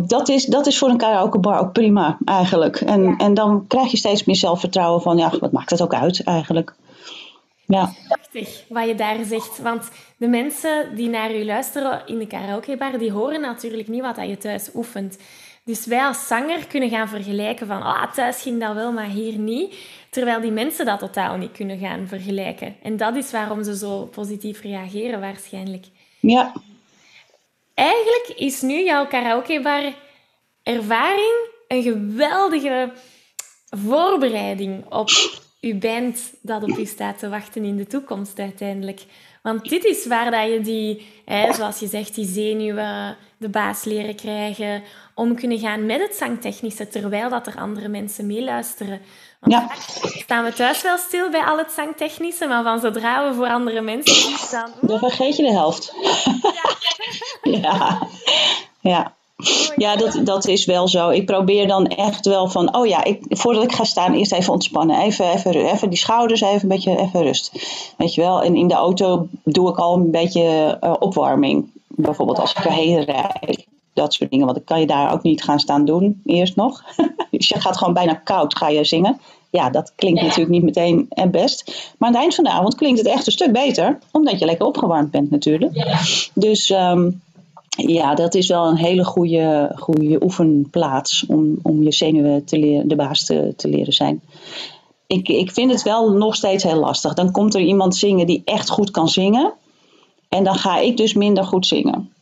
dat, 0.08 0.30
is, 0.30 0.46
dat 0.46 0.68
is 0.68 0.78
voor 0.78 0.90
een 0.90 0.98
karaokebar 0.98 1.60
ook 1.60 1.72
prima 1.74 2.18
eigenlijk. 2.26 2.82
En, 2.82 3.16
en 3.18 3.34
dan 3.34 3.68
krijg 3.68 3.92
je 3.92 3.98
steeds 3.98 4.24
meer 4.24 4.36
zelfvertrouwen 4.36 5.02
van, 5.02 5.18
ja, 5.18 5.32
wat 5.40 5.52
maakt 5.52 5.70
het 5.70 5.82
ook 5.82 5.94
uit 5.94 6.24
eigenlijk. 6.24 6.74
Ja. 7.66 7.94
Prachtig 8.08 8.64
wat 8.70 8.88
je 8.88 8.96
daar 8.96 9.24
zegt. 9.26 9.60
Want 9.62 9.90
de 10.18 10.28
mensen 10.28 10.96
die 10.96 11.10
naar 11.10 11.36
u 11.36 11.46
luisteren 11.46 12.02
in 12.06 12.18
de 12.18 12.28
karaokebar, 12.28 12.98
die 12.98 13.12
horen 13.12 13.42
natuurlijk 13.42 13.88
niet 13.88 14.02
wat 14.02 14.28
je 14.28 14.38
thuis 14.38 14.70
oefent. 14.76 15.18
Dus 15.64 15.86
wij 15.86 16.06
als 16.06 16.28
zanger 16.28 16.68
kunnen 16.68 16.90
gaan 16.90 17.08
vergelijken 17.08 17.68
van 17.68 17.82
ah, 17.82 18.14
thuis 18.14 18.42
ging 18.42 18.60
dat 18.60 18.74
wel, 18.74 18.92
maar 18.92 19.10
hier 19.10 19.38
niet. 19.38 19.76
Terwijl 20.10 20.42
die 20.42 20.52
mensen 20.52 20.86
dat 20.86 21.00
totaal 21.00 21.38
niet 21.38 21.52
kunnen 21.52 21.78
gaan 21.78 22.08
vergelijken. 22.08 22.76
En 22.84 22.98
dat 22.98 23.16
is 23.16 23.32
waarom 23.32 23.64
ze 23.64 23.78
zo 23.78 24.06
positief 24.06 24.62
reageren 24.62 25.20
waarschijnlijk. 25.20 25.86
Ja. 26.20 26.54
Is 28.36 28.62
nu 28.62 28.84
jouw 28.84 29.08
karaokebar 29.08 29.94
ervaring 30.63 31.50
een 31.68 31.84
geweldige 31.84 32.92
voorbereiding 33.70 34.86
op 34.92 35.10
je 35.60 35.76
band 35.76 36.34
dat 36.42 36.63
op 36.63 36.78
je 36.78 36.86
staat 36.86 37.20
te 37.20 37.30
wachten 37.30 37.63
in 37.63 37.78
de 37.78 37.88
toekomst 37.88 38.39
uiteindelijk. 38.39 39.02
Want 39.52 39.70
dit 39.70 39.84
is 39.84 40.06
waar 40.06 40.32
dat 40.32 40.52
je 40.52 40.62
die, 40.62 41.08
hè, 41.26 41.54
zoals 41.54 41.80
je 41.80 41.88
zegt, 41.88 42.16
die 42.16 42.26
zenuwen, 42.26 43.18
de 43.38 43.50
baas 43.50 43.84
leren 43.84 44.16
krijgen, 44.16 44.84
om 45.16 45.36
kunnen 45.36 45.60
gaan 45.60 45.86
met 45.86 46.02
het 46.02 46.16
zangtechnische, 46.16 46.88
terwijl 46.88 47.30
dat 47.30 47.48
er 47.48 47.58
andere 47.58 47.88
mensen 47.88 48.28
meeluisteren. 48.28 49.02
Want 49.40 49.54
ja. 49.54 49.70
staan 50.02 50.44
we 50.44 50.54
thuis 50.54 50.82
wel 50.82 50.98
stil 50.98 51.30
bij 51.30 51.44
al 51.44 51.58
het 51.58 51.72
zangtechnische, 51.72 52.48
maar 52.48 52.64
van 52.64 52.80
zodra 52.80 53.30
we 53.30 53.36
voor 53.36 53.48
andere 53.48 53.82
mensen 53.82 54.38
staan... 54.38 54.72
Dan 54.82 55.00
vergeet 55.00 55.36
je 55.36 55.44
de 55.44 55.52
helft. 55.52 55.94
Ja. 57.44 57.52
ja. 57.62 58.08
ja. 58.80 59.18
Ja, 59.75 59.95
dat, 59.95 60.19
dat 60.23 60.47
is 60.47 60.65
wel 60.65 60.88
zo. 60.88 61.10
Ik 61.10 61.25
probeer 61.25 61.67
dan 61.67 61.88
echt 61.88 62.25
wel 62.25 62.47
van, 62.47 62.75
oh 62.75 62.88
ja, 62.88 63.04
ik, 63.04 63.23
voordat 63.30 63.63
ik 63.63 63.71
ga 63.71 63.84
staan, 63.84 64.13
eerst 64.13 64.32
even 64.32 64.54
ontspannen. 64.54 64.99
Even, 64.99 65.32
even, 65.32 65.54
even 65.54 65.89
die 65.89 65.99
schouders, 65.99 66.41
even 66.41 66.62
een 66.62 66.67
beetje 66.67 66.97
even 66.97 67.21
rust. 67.21 67.52
Weet 67.97 68.13
je 68.13 68.21
wel, 68.21 68.41
en 68.41 68.56
in 68.56 68.67
de 68.67 68.73
auto 68.73 69.28
doe 69.43 69.69
ik 69.69 69.78
al 69.78 69.95
een 69.95 70.12
beetje 70.12 70.78
uh, 70.84 70.93
opwarming. 70.99 71.69
Bijvoorbeeld 71.88 72.39
als 72.39 72.52
ik 72.52 72.65
erheen 72.65 73.04
rijd. 73.04 73.67
Dat 73.93 74.13
soort 74.13 74.30
dingen, 74.30 74.45
want 74.45 74.58
dan 74.58 74.65
kan 74.65 74.80
je 74.80 74.88
daar 74.88 75.13
ook 75.13 75.23
niet 75.23 75.43
gaan 75.43 75.60
staan 75.60 75.86
doen, 75.86 76.21
eerst 76.25 76.56
nog. 76.56 76.84
dus 77.32 77.47
je 77.47 77.60
gaat 77.60 77.78
gewoon 77.78 77.93
bijna 77.93 78.13
koud, 78.13 78.58
ga 78.58 78.69
je 78.69 78.84
zingen. 78.84 79.19
Ja, 79.49 79.69
dat 79.69 79.93
klinkt 79.95 80.21
natuurlijk 80.21 80.49
niet 80.49 80.63
meteen 80.63 81.06
het 81.10 81.32
best. 81.32 81.93
Maar 81.97 82.08
aan 82.08 82.13
het 82.13 82.23
eind 82.23 82.36
van 82.36 82.43
de 82.43 82.49
avond 82.49 82.75
klinkt 82.75 82.99
het 82.99 83.08
echt 83.08 83.25
een 83.25 83.32
stuk 83.32 83.52
beter, 83.52 83.99
omdat 84.12 84.39
je 84.39 84.45
lekker 84.45 84.65
opgewarmd 84.65 85.12
bent 85.12 85.32
natuurlijk. 85.32 85.86
Dus... 86.34 86.69
Um, 86.69 87.21
ja, 87.88 88.15
dat 88.15 88.36
is 88.36 88.48
wel 88.48 88.68
een 88.68 88.78
hele 88.78 89.04
goede, 89.04 89.72
goede 89.76 90.24
oefenplaats 90.24 91.26
om, 91.28 91.60
om 91.62 91.84
je 91.84 91.92
zenuwen 91.92 92.46
te 92.46 92.60
leren, 92.60 92.88
de 92.88 92.96
baas 92.96 93.26
te, 93.26 93.54
te 93.56 93.68
leren 93.68 93.94
zijn. 93.94 94.22
Ik, 95.08 95.28
ik 95.28 95.52
vind 95.52 95.72
het 95.72 95.84
wel 95.84 96.12
nog 96.12 96.36
steeds 96.36 96.63
heel 96.63 96.80
lastig. 96.80 97.13
Dan 97.13 97.32
komt 97.32 97.56
er 97.56 97.62
iemand 97.62 97.96
zingen 97.96 98.28
die 98.28 98.42
echt 98.46 98.70
goed 98.70 98.92
kan 98.92 99.10
zingen. 99.10 99.54
En 100.30 100.44
dan 100.44 100.56
ga 100.56 100.78
ik 100.78 100.98
dus 100.98 101.13
minder 101.13 101.44
goed 101.44 101.65
zingen. 101.65 102.13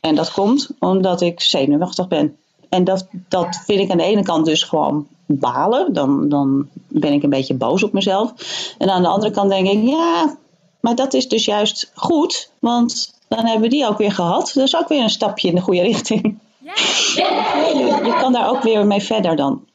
En 0.00 0.14
dat 0.14 0.32
komt 0.32 0.70
omdat 0.78 1.20
ik 1.20 1.40
zenuwachtig 1.40 2.08
ben. 2.08 2.36
En 2.68 2.84
dat, 2.84 3.06
dat 3.28 3.62
vind 3.64 3.80
ik 3.80 3.90
aan 3.90 3.96
de 3.96 4.04
ene 4.04 4.22
kant 4.22 4.44
dus 4.44 4.62
gewoon 4.62 5.06
balen. 5.26 5.92
Dan, 5.92 6.28
dan 6.28 6.68
ben 6.88 7.12
ik 7.12 7.22
een 7.22 7.30
beetje 7.30 7.54
boos 7.54 7.82
op 7.82 7.92
mezelf. 7.92 8.32
En 8.78 8.90
aan 8.90 9.02
de 9.02 9.08
andere 9.08 9.32
kant 9.32 9.50
denk 9.50 9.68
ik, 9.68 9.82
ja, 9.82 10.36
maar 10.80 10.94
dat 10.94 11.14
is 11.14 11.28
dus 11.28 11.44
juist 11.44 11.90
goed. 11.94 12.50
Want 12.58 13.19
dan 13.36 13.46
hebben 13.46 13.62
we 13.62 13.76
die 13.76 13.86
ook 13.86 13.98
weer 13.98 14.12
gehad. 14.12 14.50
Dus 14.54 14.76
ook 14.76 14.88
weer 14.88 15.02
een 15.02 15.10
stapje 15.10 15.48
in 15.48 15.54
de 15.54 15.60
goede 15.60 15.82
richting. 15.82 16.38
Ja. 16.58 16.72
Je, 16.74 18.00
je 18.08 18.16
kan 18.20 18.32
daar 18.32 18.48
ook 18.48 18.62
weer 18.62 18.86
mee 18.86 19.00
verder 19.00 19.36
dan. 19.36 19.68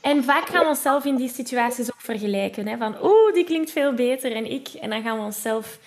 En 0.00 0.24
vaak 0.24 0.48
gaan 0.48 0.62
we 0.62 0.68
onszelf 0.68 1.04
in 1.04 1.16
die 1.16 1.28
situaties 1.28 1.92
ook 1.92 2.00
vergelijken. 2.00 2.66
Hè? 2.66 2.76
Van, 2.76 2.94
oeh, 3.02 3.34
die 3.34 3.44
klinkt 3.44 3.70
veel 3.70 3.92
beter 3.94 4.32
en 4.32 4.50
ik. 4.50 4.68
En 4.68 4.90
dan 4.90 5.02
gaan 5.02 5.18
we 5.18 5.24
onszelf 5.24 5.78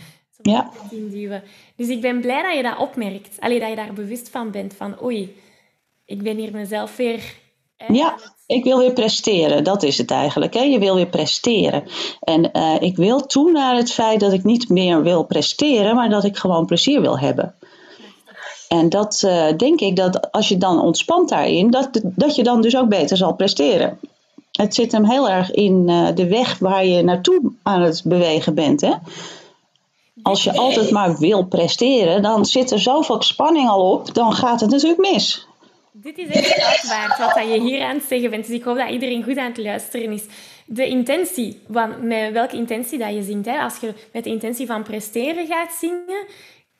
ja. 0.41 0.71
induwen. 0.91 1.43
Dus 1.75 1.87
ik 1.87 2.01
ben 2.01 2.21
blij 2.21 2.41
dat 2.41 2.55
je 2.55 2.63
dat 2.63 2.77
opmerkt. 2.77 3.39
Allee, 3.39 3.59
dat 3.59 3.69
je 3.69 3.75
daar 3.75 3.93
bewust 3.93 4.29
van 4.29 4.51
bent. 4.51 4.73
Van, 4.73 5.03
oei, 5.03 5.35
ik 6.05 6.21
ben 6.21 6.37
hier 6.37 6.51
mezelf 6.51 6.95
weer 6.95 7.35
ja, 7.87 8.15
ik 8.45 8.63
wil 8.63 8.77
weer 8.77 8.93
presteren. 8.93 9.63
Dat 9.63 9.83
is 9.83 9.97
het 9.97 10.11
eigenlijk. 10.11 10.53
Hè? 10.53 10.61
Je 10.61 10.79
wil 10.79 10.95
weer 10.95 11.07
presteren. 11.07 11.83
En 12.19 12.49
uh, 12.53 12.75
ik 12.79 12.95
wil 12.95 13.25
toe 13.25 13.51
naar 13.51 13.75
het 13.75 13.91
feit 13.91 14.19
dat 14.19 14.33
ik 14.33 14.43
niet 14.43 14.69
meer 14.69 15.03
wil 15.03 15.23
presteren, 15.23 15.95
maar 15.95 16.09
dat 16.09 16.23
ik 16.23 16.37
gewoon 16.37 16.65
plezier 16.65 17.01
wil 17.01 17.19
hebben. 17.19 17.55
En 18.67 18.89
dat 18.89 19.21
uh, 19.25 19.45
denk 19.57 19.79
ik 19.79 19.95
dat 19.95 20.31
als 20.31 20.47
je 20.49 20.57
dan 20.57 20.81
ontspant 20.81 21.29
daarin, 21.29 21.69
dat, 21.69 22.01
dat 22.03 22.35
je 22.35 22.43
dan 22.43 22.61
dus 22.61 22.77
ook 22.77 22.89
beter 22.89 23.17
zal 23.17 23.33
presteren. 23.33 23.99
Het 24.51 24.75
zit 24.75 24.91
hem 24.91 25.09
heel 25.09 25.29
erg 25.29 25.51
in 25.51 25.89
uh, 25.89 26.07
de 26.15 26.27
weg 26.27 26.59
waar 26.59 26.85
je 26.85 27.03
naartoe 27.03 27.51
aan 27.63 27.81
het 27.81 28.01
bewegen 28.05 28.55
bent. 28.55 28.81
Hè? 28.81 28.93
Als 30.21 30.43
je 30.43 30.57
altijd 30.57 30.91
maar 30.91 31.17
wil 31.17 31.45
presteren, 31.45 32.21
dan 32.21 32.45
zit 32.45 32.71
er 32.71 32.79
zoveel 32.79 33.21
spanning 33.21 33.69
al 33.69 33.91
op, 33.91 34.13
dan 34.13 34.33
gaat 34.33 34.61
het 34.61 34.69
natuurlijk 34.69 35.11
mis. 35.11 35.47
Dit 36.03 36.17
is 36.17 36.27
echt 36.27 36.87
waard 36.87 37.17
wat 37.17 37.47
je 37.47 37.61
hier 37.61 37.83
aan 37.83 37.95
het 37.95 38.03
zeggen 38.07 38.29
bent. 38.29 38.45
Dus 38.47 38.55
ik 38.55 38.63
hoop 38.63 38.77
dat 38.77 38.89
iedereen 38.89 39.23
goed 39.23 39.37
aan 39.37 39.47
het 39.47 39.57
luisteren 39.57 40.11
is. 40.11 40.23
De 40.65 40.87
intentie, 40.87 41.61
met 42.01 42.31
welke 42.31 42.55
intentie 42.55 42.99
dat 42.99 43.13
je 43.13 43.23
zingt. 43.23 43.45
Hè? 43.45 43.57
Als 43.57 43.77
je 43.77 43.93
met 44.13 44.23
de 44.23 44.29
intentie 44.29 44.65
van 44.65 44.83
presteren 44.83 45.47
gaat 45.47 45.71
zingen, 45.73 46.25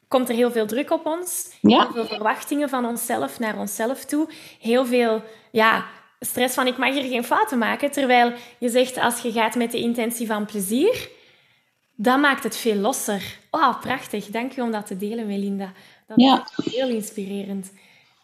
komt 0.07 0.29
er 0.29 0.35
heel 0.35 0.51
veel 0.51 0.65
druk 0.65 0.91
op 0.91 1.05
ons. 1.05 1.49
Heel 1.61 1.91
veel 1.91 2.05
verwachtingen 2.05 2.69
van 2.69 2.85
onszelf 2.85 3.39
naar 3.39 3.59
onszelf 3.59 4.05
toe. 4.05 4.29
Heel 4.59 4.85
veel 4.85 5.21
ja, 5.51 5.85
stress 6.19 6.53
van 6.53 6.67
ik 6.67 6.77
mag 6.77 6.93
hier 6.93 7.09
geen 7.09 7.23
fouten 7.23 7.57
maken. 7.57 7.91
Terwijl 7.91 8.33
je 8.57 8.69
zegt 8.69 8.97
als 8.97 9.19
je 9.19 9.31
gaat 9.31 9.55
met 9.55 9.71
de 9.71 9.79
intentie 9.79 10.27
van 10.27 10.45
plezier, 10.45 11.09
dan 11.95 12.19
maakt 12.19 12.43
het 12.43 12.57
veel 12.57 12.75
losser. 12.75 13.37
Oh, 13.51 13.81
prachtig. 13.81 14.25
Dank 14.25 14.51
je 14.51 14.61
om 14.61 14.71
dat 14.71 14.87
te 14.87 14.97
delen, 14.97 15.27
Melinda. 15.27 15.71
Dat 16.07 16.19
ja. 16.19 16.47
is 16.57 16.73
heel 16.73 16.89
inspirerend. 16.89 17.71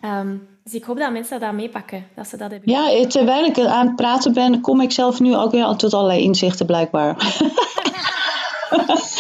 Ehm, 0.01 0.35
dus 0.63 0.73
ik 0.73 0.83
hoop 0.83 0.97
dat 0.97 1.11
mensen 1.11 1.39
dat 1.39 1.53
meepakken, 1.53 2.05
dat 2.15 2.27
ze 2.27 2.37
dat 2.37 2.51
hebben. 2.51 2.71
Ja, 2.71 3.07
terwijl 3.07 3.45
ik 3.45 3.59
aan 3.59 3.87
het 3.87 3.95
praten 3.95 4.33
ben, 4.33 4.61
kom 4.61 4.81
ik 4.81 4.91
zelf 4.91 5.19
nu 5.19 5.35
ook 5.35 5.51
weer 5.51 5.75
tot 5.75 5.93
allerlei 5.93 6.21
inzichten 6.21 6.65
blijkbaar. 6.65 7.15
Oeh, 8.71 8.87
dat 8.87 8.97
is 8.97 9.17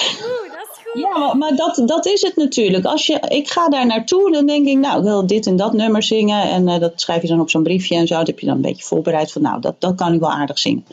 goed. 0.83 1.01
Ja, 1.01 1.33
maar, 1.33 1.55
dat, 1.55 1.81
dat 1.85 2.05
is 2.05 2.21
het 2.21 2.35
natuurlijk. 2.35 2.85
Als 2.85 3.07
je, 3.07 3.19
ik 3.27 3.49
ga 3.49 3.69
daar 3.69 3.85
naartoe, 3.85 4.31
dan 4.31 4.45
denk 4.45 4.67
ik, 4.67 4.77
nou, 4.77 4.97
ik 4.97 5.03
wil 5.03 5.27
dit 5.27 5.45
en 5.45 5.55
dat 5.55 5.73
nummer 5.73 6.03
zingen. 6.03 6.41
En 6.41 6.67
uh, 6.67 6.79
dat 6.79 7.01
schrijf 7.01 7.21
je 7.21 7.27
dan 7.27 7.39
op 7.39 7.49
zo'n 7.49 7.63
briefje 7.63 7.95
en 7.95 8.07
zo. 8.07 8.17
Dat 8.17 8.27
heb 8.27 8.39
je 8.39 8.45
dan 8.45 8.55
een 8.55 8.61
beetje 8.61 8.83
voorbereid 8.83 9.31
van, 9.31 9.41
nou, 9.41 9.61
dat, 9.61 9.75
dat 9.81 9.95
kan 9.95 10.13
ik 10.13 10.19
wel 10.19 10.31
aardig 10.31 10.59
zingen. 10.59 10.85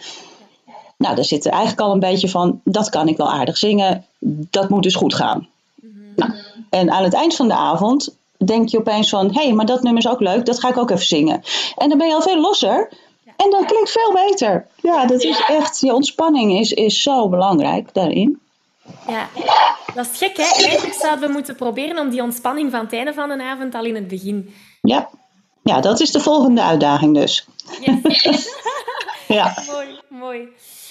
Nou, 0.97 1.15
daar 1.15 1.25
zit 1.25 1.45
er 1.45 1.53
eigenlijk 1.53 1.81
al 1.81 1.93
een 1.93 2.01
beetje 2.01 2.29
van, 2.29 2.61
dat 2.65 2.89
kan 2.89 3.09
ik 3.09 3.17
wel 3.17 3.33
aardig 3.33 3.57
zingen. 3.57 4.05
Dat 4.51 4.69
moet 4.69 4.83
dus 4.83 4.95
goed 4.95 5.15
gaan. 5.15 5.49
Mhm. 5.75 5.91
Nou, 6.17 6.33
en 6.71 6.91
aan 6.91 7.05
het 7.05 7.15
eind 7.15 7.35
van 7.35 7.49
de 7.49 7.55
avond 7.55 8.17
denk 8.45 8.69
je 8.69 8.79
opeens 8.79 9.09
van, 9.09 9.27
hé, 9.35 9.43
hey, 9.43 9.53
maar 9.53 9.67
dat 9.67 9.83
nummer 9.83 10.03
is 10.03 10.11
ook 10.11 10.21
leuk, 10.21 10.47
dat 10.47 10.61
ga 10.61 10.69
ik 10.69 10.77
ook 10.77 10.91
even 10.91 11.07
zingen. 11.07 11.43
En 11.77 11.89
dan 11.89 11.99
ben 11.99 12.07
je 12.07 12.15
al 12.15 12.23
veel 12.23 12.41
losser. 12.41 12.89
En 13.37 13.51
dat 13.51 13.65
klinkt 13.65 13.91
veel 13.91 14.13
beter. 14.13 14.67
Ja, 14.77 15.07
dat 15.07 15.23
is 15.23 15.43
echt, 15.47 15.81
je 15.81 15.95
ontspanning 15.95 16.59
is, 16.59 16.73
is 16.73 17.03
zo 17.03 17.29
belangrijk 17.29 17.95
daarin. 17.95 18.41
Ja, 19.07 19.29
dat 19.95 20.07
is 20.13 20.19
gek, 20.19 20.37
hè? 20.37 20.65
Eigenlijk 20.65 20.95
zouden 20.95 21.27
we 21.27 21.33
moeten 21.33 21.57
proberen 21.57 21.99
om 21.99 22.11
die 22.11 22.23
ontspanning 22.23 22.71
van 22.71 22.81
het 22.81 22.93
einde 22.93 23.15
van 23.15 23.29
de 23.29 23.43
avond 23.43 23.75
al 23.75 23.85
in 23.85 23.95
het 23.95 24.09
begin. 24.09 24.55
Ja, 24.83 25.09
ja 25.63 25.81
dat 25.81 26.01
is 26.01 26.11
de 26.11 26.21
volgende 26.21 26.63
uitdaging 26.63 27.15
dus. 27.15 27.47
Yes. 27.81 28.49
ja. 29.29 29.55
Mooi, 29.73 30.01
mooi. 30.09 30.49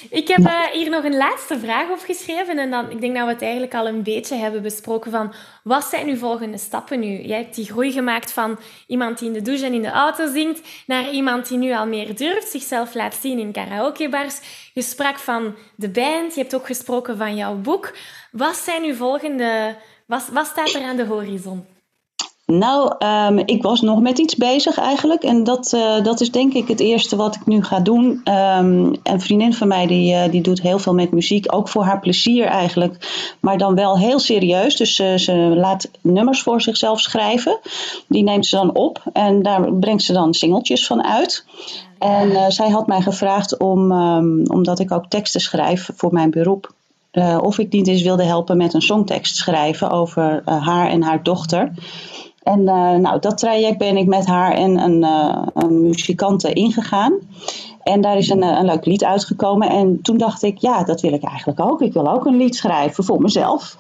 Ik 0.10 0.28
heb 0.28 0.40
uh, 0.40 0.64
hier 0.64 0.90
nog 0.90 1.04
een 1.04 1.18
laatste 1.18 1.60
vraag 1.60 1.90
opgeschreven. 1.90 2.58
En 2.58 2.70
dan, 2.70 2.92
ik 2.92 3.02
denk 3.02 3.16
dat 3.16 3.26
we 3.26 3.32
het 3.32 3.42
eigenlijk 3.42 3.74
al 3.74 3.88
een 3.88 4.04
beetje 4.04 4.36
hebben 4.36 4.62
besproken 4.62 5.12
van... 5.12 5.34
Wat 5.64 5.84
zijn 5.84 6.08
uw 6.08 6.18
volgende 6.18 6.58
stappen 6.58 7.00
nu? 7.00 7.22
Jij 7.22 7.38
hebt 7.38 7.56
die 7.56 7.66
groei 7.66 7.92
gemaakt 7.92 8.32
van 8.32 8.60
iemand 8.88 9.20
die 9.20 9.28
in 9.28 9.34
de 9.34 9.42
douche 9.42 9.66
en 9.66 9.74
in 9.74 9.82
de 9.82 9.92
auto 9.92 10.32
zingt... 10.32 10.62
naar 10.88 11.12
iemand 11.12 11.48
die 11.48 11.58
nu 11.58 11.74
al 11.74 11.88
meer 11.88 12.16
durft, 12.16 12.48
zichzelf 12.48 12.94
laat 12.94 13.16
zien 13.16 13.40
in 13.40 13.52
karaokebars. 13.52 14.40
Je 14.74 14.82
sprak 14.82 15.18
van 15.18 15.56
de 15.76 15.90
band, 15.90 16.36
je 16.36 16.42
hebt 16.42 16.56
ook 16.56 16.66
gesproken 16.66 17.18
van 17.18 17.36
jouw 17.36 17.56
boek. 17.56 17.94
Wat 18.32 18.56
zijn 18.56 18.84
uw 18.84 18.96
volgende... 18.96 19.76
Wat, 20.06 20.30
wat 20.32 20.46
staat 20.46 20.74
er 20.74 20.84
aan 20.84 20.96
de 20.96 21.06
horizon? 21.06 21.75
Nou, 22.46 22.96
um, 23.06 23.38
ik 23.46 23.64
was 23.64 23.82
nog 23.82 24.02
met 24.02 24.18
iets 24.18 24.36
bezig 24.36 24.78
eigenlijk. 24.78 25.24
En 25.24 25.44
dat, 25.44 25.74
uh, 25.74 26.04
dat 26.04 26.22
is 26.22 26.32
denk 26.32 26.54
ik 26.54 26.68
het 26.68 26.80
eerste 26.80 27.16
wat 27.16 27.36
ik 27.36 27.46
nu 27.46 27.64
ga 27.64 27.80
doen. 27.80 28.06
Um, 28.06 28.96
een 29.04 29.22
vriendin 29.22 29.54
van 29.54 29.68
mij 29.68 29.88
die, 29.88 30.14
uh, 30.14 30.32
die 30.32 30.42
doet 30.42 30.62
heel 30.62 30.80
veel 30.80 30.94
met 30.94 31.12
muziek. 31.12 31.56
Ook 31.56 31.70
voor 31.70 31.84
haar 31.84 32.00
plezier 32.00 32.46
eigenlijk. 32.46 32.98
Maar 33.40 33.58
dan 33.58 33.76
wel 33.76 33.98
heel 33.98 34.20
serieus. 34.20 34.76
Dus 34.76 35.00
uh, 35.00 35.16
ze 35.16 35.34
laat 35.34 35.90
nummers 36.02 36.42
voor 36.42 36.62
zichzelf 36.62 37.00
schrijven. 37.00 37.60
Die 38.08 38.24
neemt 38.24 38.46
ze 38.46 38.56
dan 38.56 38.76
op. 38.76 39.04
En 39.14 39.44
daar 39.44 39.74
brengt 39.74 40.04
ze 40.04 40.14
dan 40.14 40.34
singeltjes 40.34 40.88
van 40.88 41.04
uit. 41.04 41.46
En 42.00 42.52
zij 42.52 42.70
had 42.70 42.88
mij 42.88 43.02
gevraagd 43.02 43.58
om, 43.58 43.92
um, 43.92 44.44
omdat 44.48 44.80
ik 44.80 44.92
ook 44.92 45.06
teksten 45.08 45.42
schrijf 45.42 45.90
voor 45.96 46.14
mijn 46.14 46.30
beroep. 46.30 46.74
of 47.42 47.58
ik 47.58 47.72
niet 47.72 47.88
eens 47.88 48.02
wilde 48.02 48.24
helpen 48.24 48.58
met 48.58 48.74
een 48.74 48.82
songtekst 48.82 49.36
schrijven 49.36 49.90
over 49.90 50.42
haar 50.46 50.90
en 50.90 51.02
haar 51.02 51.24
dochter. 51.24 51.72
En 52.46 52.60
uh, 52.60 52.96
nou, 52.96 53.20
dat 53.20 53.38
traject 53.38 53.78
ben 53.78 53.98
ik 53.98 54.08
met 54.08 54.26
haar 54.26 54.54
en 54.54 54.78
een, 54.78 55.04
uh, 55.04 55.48
een 55.54 55.82
muzikante 55.82 56.54
ingegaan. 56.54 57.14
En 57.84 58.02
daar 58.02 58.18
is 58.18 58.30
een, 58.30 58.44
eh, 58.44 58.58
een 58.58 58.66
leuk 58.66 58.86
lied 58.86 59.04
uitgekomen. 59.04 59.70
En 59.70 60.02
toen 60.02 60.18
dacht 60.18 60.44
ik, 60.44 60.58
ja, 60.58 60.84
dat 60.84 61.02
wil 61.02 61.14
ik 61.14 61.24
eigenlijk 61.24 61.60
ook. 61.60 61.82
Ik 61.82 61.94
wil 61.94 62.12
ook 62.12 62.26
een 62.26 62.38
lied 62.38 62.56
schrijven 62.56 63.04
voor 63.04 63.22
mezelf. 63.22 63.78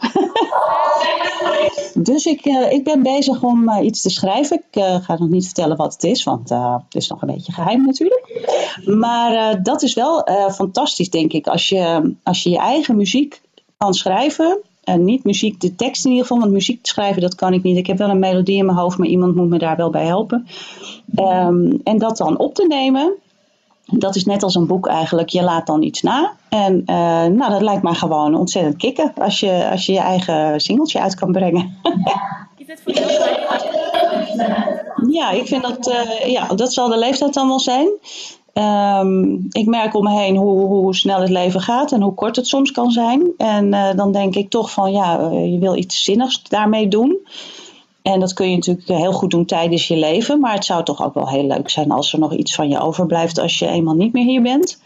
dus 2.09 2.25
ik, 2.25 2.45
ik 2.69 2.83
ben 2.83 3.03
bezig 3.03 3.43
om 3.43 3.69
iets 3.69 4.01
te 4.01 4.09
schrijven. 4.09 4.63
Ik 4.71 4.83
ga 5.01 5.17
nog 5.17 5.29
niet 5.29 5.45
vertellen 5.45 5.77
wat 5.77 5.93
het 5.93 6.03
is, 6.03 6.23
want 6.23 6.49
het 6.49 6.95
is 6.95 7.07
nog 7.07 7.21
een 7.21 7.33
beetje 7.33 7.51
geheim 7.51 7.85
natuurlijk. 7.85 8.51
Maar 8.85 9.63
dat 9.63 9.81
is 9.81 9.93
wel 9.93 10.27
fantastisch, 10.51 11.09
denk 11.09 11.33
ik. 11.33 11.47
Als 11.47 11.69
je, 11.69 12.15
als 12.23 12.43
je 12.43 12.49
je 12.49 12.59
eigen 12.59 12.95
muziek 12.95 13.41
kan 13.77 13.93
schrijven 13.93 14.61
niet 14.93 15.23
muziek, 15.23 15.61
de 15.61 15.75
tekst 15.75 16.05
in 16.05 16.11
ieder 16.11 16.25
geval, 16.25 16.41
want 16.41 16.51
muziek 16.51 16.85
schrijven 16.85 17.21
dat 17.21 17.35
kan 17.35 17.53
ik 17.53 17.63
niet. 17.63 17.77
Ik 17.77 17.87
heb 17.87 17.97
wel 17.97 18.09
een 18.09 18.19
melodie 18.19 18.57
in 18.57 18.65
mijn 18.65 18.77
hoofd, 18.77 18.97
maar 18.97 19.07
iemand 19.07 19.35
moet 19.35 19.49
me 19.49 19.57
daar 19.57 19.75
wel 19.75 19.89
bij 19.89 20.05
helpen. 20.05 20.47
Um, 21.15 21.81
en 21.83 21.97
dat 21.97 22.17
dan 22.17 22.37
op 22.37 22.55
te 22.55 22.65
nemen, 22.67 23.13
dat 23.85 24.15
is 24.15 24.25
net 24.25 24.43
als 24.43 24.55
een 24.55 24.67
boek 24.67 24.87
eigenlijk. 24.87 25.29
Je 25.29 25.43
laat 25.43 25.67
dan 25.67 25.81
iets 25.81 26.01
na. 26.01 26.33
En 26.49 26.73
uh, 26.85 26.95
nou, 27.25 27.51
dat 27.51 27.61
lijkt 27.61 27.83
mij 27.83 27.93
gewoon 27.93 28.35
ontzettend 28.35 28.77
kicken 28.77 29.13
als 29.15 29.39
je 29.39 29.69
als 29.71 29.85
je, 29.85 29.93
je 29.93 29.99
eigen 29.99 30.61
singeltje 30.61 31.01
uit 31.01 31.15
kan 31.15 31.31
brengen. 31.31 31.75
Is 32.57 32.67
het 32.67 32.81
voor 32.83 32.93
jou 32.93 33.11
Ja, 35.11 35.31
ik 35.31 35.47
vind 35.47 35.61
dat, 35.61 35.87
uh, 35.87 36.31
ja, 36.31 36.47
dat 36.47 36.73
zal 36.73 36.89
de 36.89 36.97
leeftijd 36.97 37.33
dan 37.33 37.47
wel 37.47 37.59
zijn. 37.59 37.87
Um, 38.57 39.45
ik 39.49 39.65
merk 39.65 39.95
om 39.95 40.03
me 40.03 40.19
heen 40.19 40.35
hoe, 40.35 40.65
hoe, 40.65 40.95
snel 40.95 41.19
het 41.21 41.29
leven 41.29 41.61
gaat 41.61 41.91
en 41.91 42.01
hoe 42.01 42.13
kort 42.13 42.35
het 42.35 42.47
soms 42.47 42.71
kan 42.71 42.91
zijn. 42.91 43.31
En 43.37 43.73
uh, 43.73 43.93
dan 43.95 44.11
denk 44.11 44.35
ik 44.35 44.49
toch 44.49 44.71
van 44.71 44.91
ja, 44.91 45.19
uh, 45.19 45.51
je 45.51 45.59
wil 45.59 45.75
iets 45.75 46.03
zinnigs 46.03 46.43
daarmee 46.43 46.87
doen. 46.87 47.17
En 48.01 48.19
dat 48.19 48.33
kun 48.33 48.49
je 48.49 48.55
natuurlijk 48.55 48.87
heel 48.87 49.11
goed 49.11 49.31
doen 49.31 49.45
tijdens 49.45 49.87
je 49.87 49.97
leven. 49.97 50.39
Maar 50.39 50.53
het 50.53 50.65
zou 50.65 50.83
toch 50.83 51.03
ook 51.03 51.13
wel 51.13 51.29
heel 51.29 51.47
leuk 51.47 51.69
zijn 51.69 51.91
als 51.91 52.13
er 52.13 52.19
nog 52.19 52.33
iets 52.33 52.55
van 52.55 52.69
je 52.69 52.79
overblijft 52.79 53.39
als 53.39 53.59
je 53.59 53.67
eenmaal 53.67 53.95
niet 53.95 54.13
meer 54.13 54.25
hier 54.25 54.41
bent. 54.41 54.81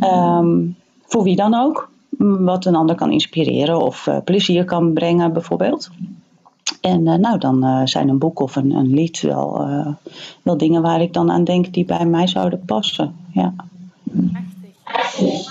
Um, 0.00 0.76
voor 1.06 1.22
wie 1.22 1.36
dan 1.36 1.54
ook. 1.54 1.90
Wat 2.18 2.64
een 2.64 2.74
ander 2.74 2.96
kan 2.96 3.12
inspireren 3.12 3.80
of 3.80 4.06
uh, 4.06 4.16
plezier 4.24 4.64
kan 4.64 4.92
brengen 4.92 5.32
bijvoorbeeld. 5.32 5.90
En 6.82 7.00
uh, 7.06 7.14
nou, 7.14 7.38
dan 7.38 7.64
uh, 7.64 7.80
zijn 7.84 8.08
een 8.08 8.18
boek 8.18 8.40
of 8.40 8.56
een, 8.56 8.70
een 8.70 8.94
lied 8.94 9.20
wel, 9.20 9.68
uh, 9.68 9.94
wel 10.42 10.56
dingen 10.56 10.82
waar 10.82 11.00
ik 11.00 11.12
dan 11.12 11.30
aan 11.30 11.44
denk 11.44 11.72
die 11.72 11.84
bij 11.84 12.06
mij 12.06 12.26
zouden 12.26 12.64
passen. 12.64 13.16
Ja. 13.32 13.54
Prachtig. 14.02 15.50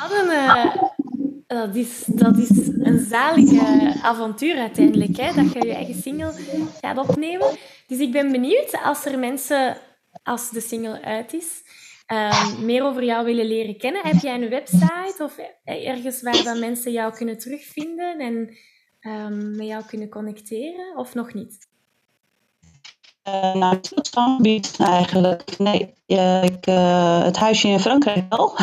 dat, 1.48 1.76
is, 1.76 2.04
dat 2.06 2.38
is 2.38 2.50
een 2.68 3.06
zalige 3.10 3.94
avontuur 4.02 4.58
uiteindelijk, 4.58 5.18
hè? 5.18 5.34
dat 5.34 5.54
je 5.54 5.66
je 5.66 5.74
eigen 5.74 6.02
single 6.02 6.34
gaat 6.82 6.98
opnemen. 6.98 7.48
Dus 7.88 8.00
ik 8.00 8.12
ben 8.12 8.32
benieuwd 8.32 8.80
als 8.84 9.06
er 9.06 9.20
mensen, 9.20 9.78
als 10.24 10.50
de 10.50 10.62
single 10.62 11.02
uit 11.02 11.34
is, 11.34 11.64
um, 12.08 12.66
meer 12.66 12.84
over 12.84 13.04
jou 13.04 13.26
willen 13.26 13.48
leren 13.48 13.78
kennen. 13.78 14.02
Heb 14.04 14.22
jij 14.22 14.42
een 14.42 14.50
website 14.50 15.16
of 15.20 15.38
ergens 15.64 16.22
waar 16.22 16.44
dan 16.44 16.60
mensen 16.60 16.92
jou 16.92 17.14
kunnen 17.14 17.38
terugvinden 17.38 18.20
en 18.20 18.50
um, 19.02 19.56
met 19.56 19.68
jou 19.68 19.84
kunnen 19.84 20.10
connecteren 20.10 20.98
of 20.98 21.14
nog 21.14 21.34
niet? 21.34 21.70
Uh, 23.28 23.54
nou, 23.54 23.78
het 23.96 24.10
aanbiedt 24.14 24.78
eigenlijk. 24.80 25.58
Nee, 25.58 25.94
uh, 26.08 26.44
ik, 26.44 26.68
uh, 26.68 27.24
het 27.24 27.38
huisje 27.38 27.68
in 27.68 27.80
Frankrijk 27.80 28.26
wel. 28.30 28.56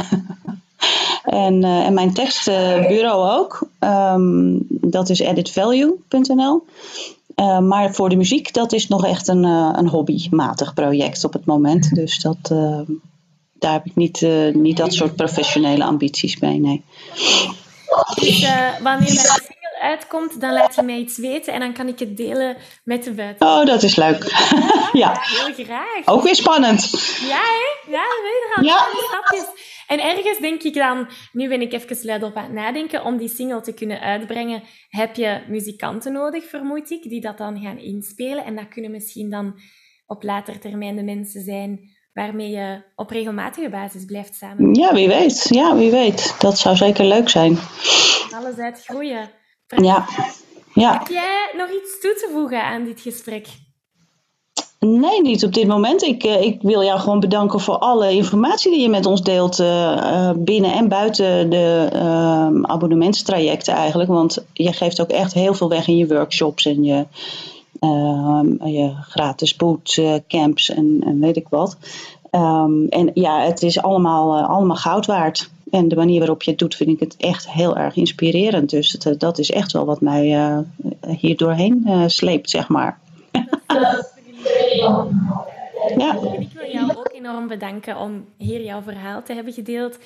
en, 1.44 1.64
en 1.64 1.94
mijn 1.94 2.14
tekstbureau 2.14 3.40
ook. 3.40 3.68
Um, 3.80 4.66
dat 4.68 5.08
is 5.08 5.18
editvalue.nl. 5.18 6.64
maar 7.60 7.94
voor 7.94 8.08
de 8.08 8.16
muziek, 8.16 8.52
dat 8.52 8.72
is 8.72 8.88
nog 8.88 9.06
echt 9.06 9.28
een, 9.28 9.44
een 9.44 9.88
hobbymatig 9.88 10.74
project 10.74 11.24
op 11.24 11.32
het 11.32 11.44
moment. 11.44 11.94
Dus 11.94 12.20
dat, 12.20 12.48
daar 13.52 13.72
heb 13.72 13.86
ik 13.86 13.94
niet, 13.94 14.26
niet 14.52 14.76
dat 14.76 14.94
soort 14.94 15.16
professionele 15.16 15.84
ambities 15.84 16.38
bij, 16.38 16.58
nee. 16.58 16.84
Dus 18.14 18.48
wanneer 18.82 18.82
mijn 18.82 19.57
uitkomt, 19.80 20.40
dan 20.40 20.52
laat 20.52 20.74
je 20.74 20.82
mij 20.82 20.96
iets 20.96 21.18
weten 21.18 21.52
en 21.52 21.60
dan 21.60 21.72
kan 21.72 21.88
ik 21.88 21.98
het 21.98 22.16
delen 22.16 22.56
met 22.84 23.04
de 23.04 23.10
buiten. 23.12 23.46
Oh, 23.46 23.66
dat 23.66 23.82
is 23.82 23.96
leuk. 23.96 24.24
ja. 24.92 25.20
Heel 25.20 25.64
graag. 25.64 26.02
Ook 26.04 26.22
weer 26.22 26.34
spannend. 26.34 26.90
Ja, 27.20 27.40
hè? 27.40 27.90
Ja, 27.90 28.02
we 28.02 28.52
gaan 28.54 28.64
ja. 28.64 28.86
stapjes. 29.08 29.76
En 29.86 30.00
ergens 30.00 30.38
denk 30.38 30.62
ik 30.62 30.74
dan, 30.74 31.08
nu 31.32 31.48
ben 31.48 31.60
ik 31.60 31.72
even 31.72 32.06
luid 32.06 32.22
op 32.22 32.36
aan 32.36 32.44
het 32.44 32.52
nadenken, 32.52 33.04
om 33.04 33.16
die 33.16 33.28
single 33.28 33.60
te 33.60 33.72
kunnen 33.72 34.00
uitbrengen, 34.00 34.62
heb 34.88 35.16
je 35.16 35.40
muzikanten 35.48 36.12
nodig, 36.12 36.44
vermoed 36.44 36.90
ik, 36.90 37.02
die 37.02 37.20
dat 37.20 37.38
dan 37.38 37.60
gaan 37.60 37.78
inspelen. 37.78 38.44
En 38.44 38.56
dat 38.56 38.68
kunnen 38.68 38.90
misschien 38.90 39.30
dan 39.30 39.60
op 40.06 40.22
later 40.22 40.58
termijn 40.58 40.96
de 40.96 41.02
mensen 41.02 41.42
zijn 41.42 41.96
waarmee 42.12 42.50
je 42.50 42.82
op 42.94 43.10
regelmatige 43.10 43.68
basis 43.68 44.04
blijft 44.04 44.34
samen. 44.34 44.74
Ja, 44.74 44.94
wie 44.94 45.08
weet. 45.08 45.46
Ja, 45.48 45.76
wie 45.76 45.90
weet. 45.90 46.34
Dat 46.38 46.58
zou 46.58 46.76
zeker 46.76 47.04
leuk 47.04 47.28
zijn. 47.28 47.58
Alles 48.34 48.58
uitgroeien. 48.58 49.30
Ja. 49.76 50.06
ja. 50.74 50.98
Heb 50.98 51.08
jij 51.08 51.52
nog 51.56 51.68
iets 51.70 52.00
toe 52.00 52.14
te 52.14 52.28
voegen 52.32 52.64
aan 52.64 52.84
dit 52.84 53.00
gesprek? 53.00 53.46
Nee, 54.80 55.20
niet 55.22 55.44
op 55.44 55.54
dit 55.54 55.66
moment. 55.66 56.02
Ik, 56.02 56.24
uh, 56.24 56.42
ik 56.42 56.62
wil 56.62 56.82
jou 56.82 57.00
gewoon 57.00 57.20
bedanken 57.20 57.60
voor 57.60 57.78
alle 57.78 58.12
informatie 58.12 58.70
die 58.70 58.80
je 58.80 58.88
met 58.88 59.06
ons 59.06 59.22
deelt 59.22 59.58
uh, 59.58 60.30
binnen 60.36 60.72
en 60.72 60.88
buiten 60.88 61.50
de 61.50 61.88
uh, 61.92 62.62
abonnementstrajecten 62.62 63.74
eigenlijk. 63.74 64.10
Want 64.10 64.44
je 64.52 64.72
geeft 64.72 65.00
ook 65.00 65.10
echt 65.10 65.34
heel 65.34 65.54
veel 65.54 65.68
weg 65.68 65.88
in 65.88 65.96
je 65.96 66.06
workshops 66.06 66.66
en 66.66 66.84
je, 66.84 67.06
ehm, 67.80 68.66
je 68.66 68.94
gratis 69.00 69.56
bootcamps 69.56 70.70
en, 70.70 71.02
en 71.06 71.20
weet 71.20 71.36
ik 71.36 71.48
wat. 71.48 71.76
Um, 72.30 72.86
en 72.88 73.10
ja, 73.14 73.40
het 73.40 73.62
is 73.62 73.82
allemaal, 73.82 74.46
allemaal 74.46 74.76
goud 74.76 75.06
waard. 75.06 75.50
En 75.70 75.88
de 75.88 75.96
manier 75.96 76.18
waarop 76.18 76.42
je 76.42 76.50
het 76.50 76.58
doet, 76.58 76.74
vind 76.74 76.90
ik 76.90 77.00
het 77.00 77.16
echt 77.16 77.50
heel 77.50 77.76
erg 77.76 77.96
inspirerend. 77.96 78.70
Dus 78.70 78.92
het, 78.92 79.06
eh, 79.06 79.12
dat 79.18 79.38
is 79.38 79.50
echt 79.50 79.72
wel 79.72 79.84
wat 79.84 80.00
mij 80.00 80.36
uh, 80.36 80.58
hier 81.18 81.36
doorheen 81.36 81.82
uh, 81.86 82.04
sleept, 82.06 82.50
zeg 82.50 82.68
maar. 82.68 83.00
ja. 85.96 86.18
Ik 86.38 86.52
wil 86.52 86.70
jou 86.72 86.96
ook 86.96 87.10
enorm 87.12 87.46
bedanken 87.46 87.96
om 87.96 88.24
hier 88.36 88.62
jouw 88.64 88.82
verhaal 88.82 89.22
te 89.22 89.32
hebben 89.32 89.52
gedeeld. 89.52 89.98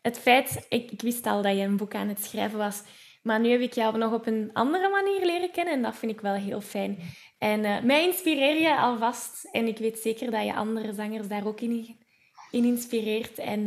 Het 0.00 0.18
feit, 0.18 0.66
ik, 0.68 0.90
ik 0.90 1.02
wist 1.02 1.26
al 1.26 1.42
dat 1.42 1.56
je 1.56 1.62
een 1.62 1.76
boek 1.76 1.94
aan 1.94 2.08
het 2.08 2.24
schrijven 2.24 2.58
was, 2.58 2.82
maar 3.22 3.40
nu 3.40 3.50
heb 3.50 3.60
ik 3.60 3.74
jou 3.74 3.98
nog 3.98 4.12
op 4.12 4.26
een 4.26 4.50
andere 4.52 4.88
manier 4.88 5.26
leren 5.26 5.50
kennen 5.50 5.74
en 5.74 5.82
dat 5.82 5.96
vind 5.96 6.12
ik 6.12 6.20
wel 6.20 6.34
heel 6.34 6.60
fijn. 6.60 6.98
En 7.38 7.60
uh, 7.64 7.80
mij 7.82 8.06
inspireer 8.06 8.60
je 8.60 8.76
alvast 8.76 9.48
en 9.52 9.66
ik 9.66 9.78
weet 9.78 9.98
zeker 9.98 10.30
dat 10.30 10.44
je 10.44 10.54
andere 10.54 10.92
zangers 10.92 11.28
daar 11.28 11.46
ook 11.46 11.60
in, 11.60 11.96
in 12.50 12.64
inspireert. 12.64 13.38
En 13.38 13.66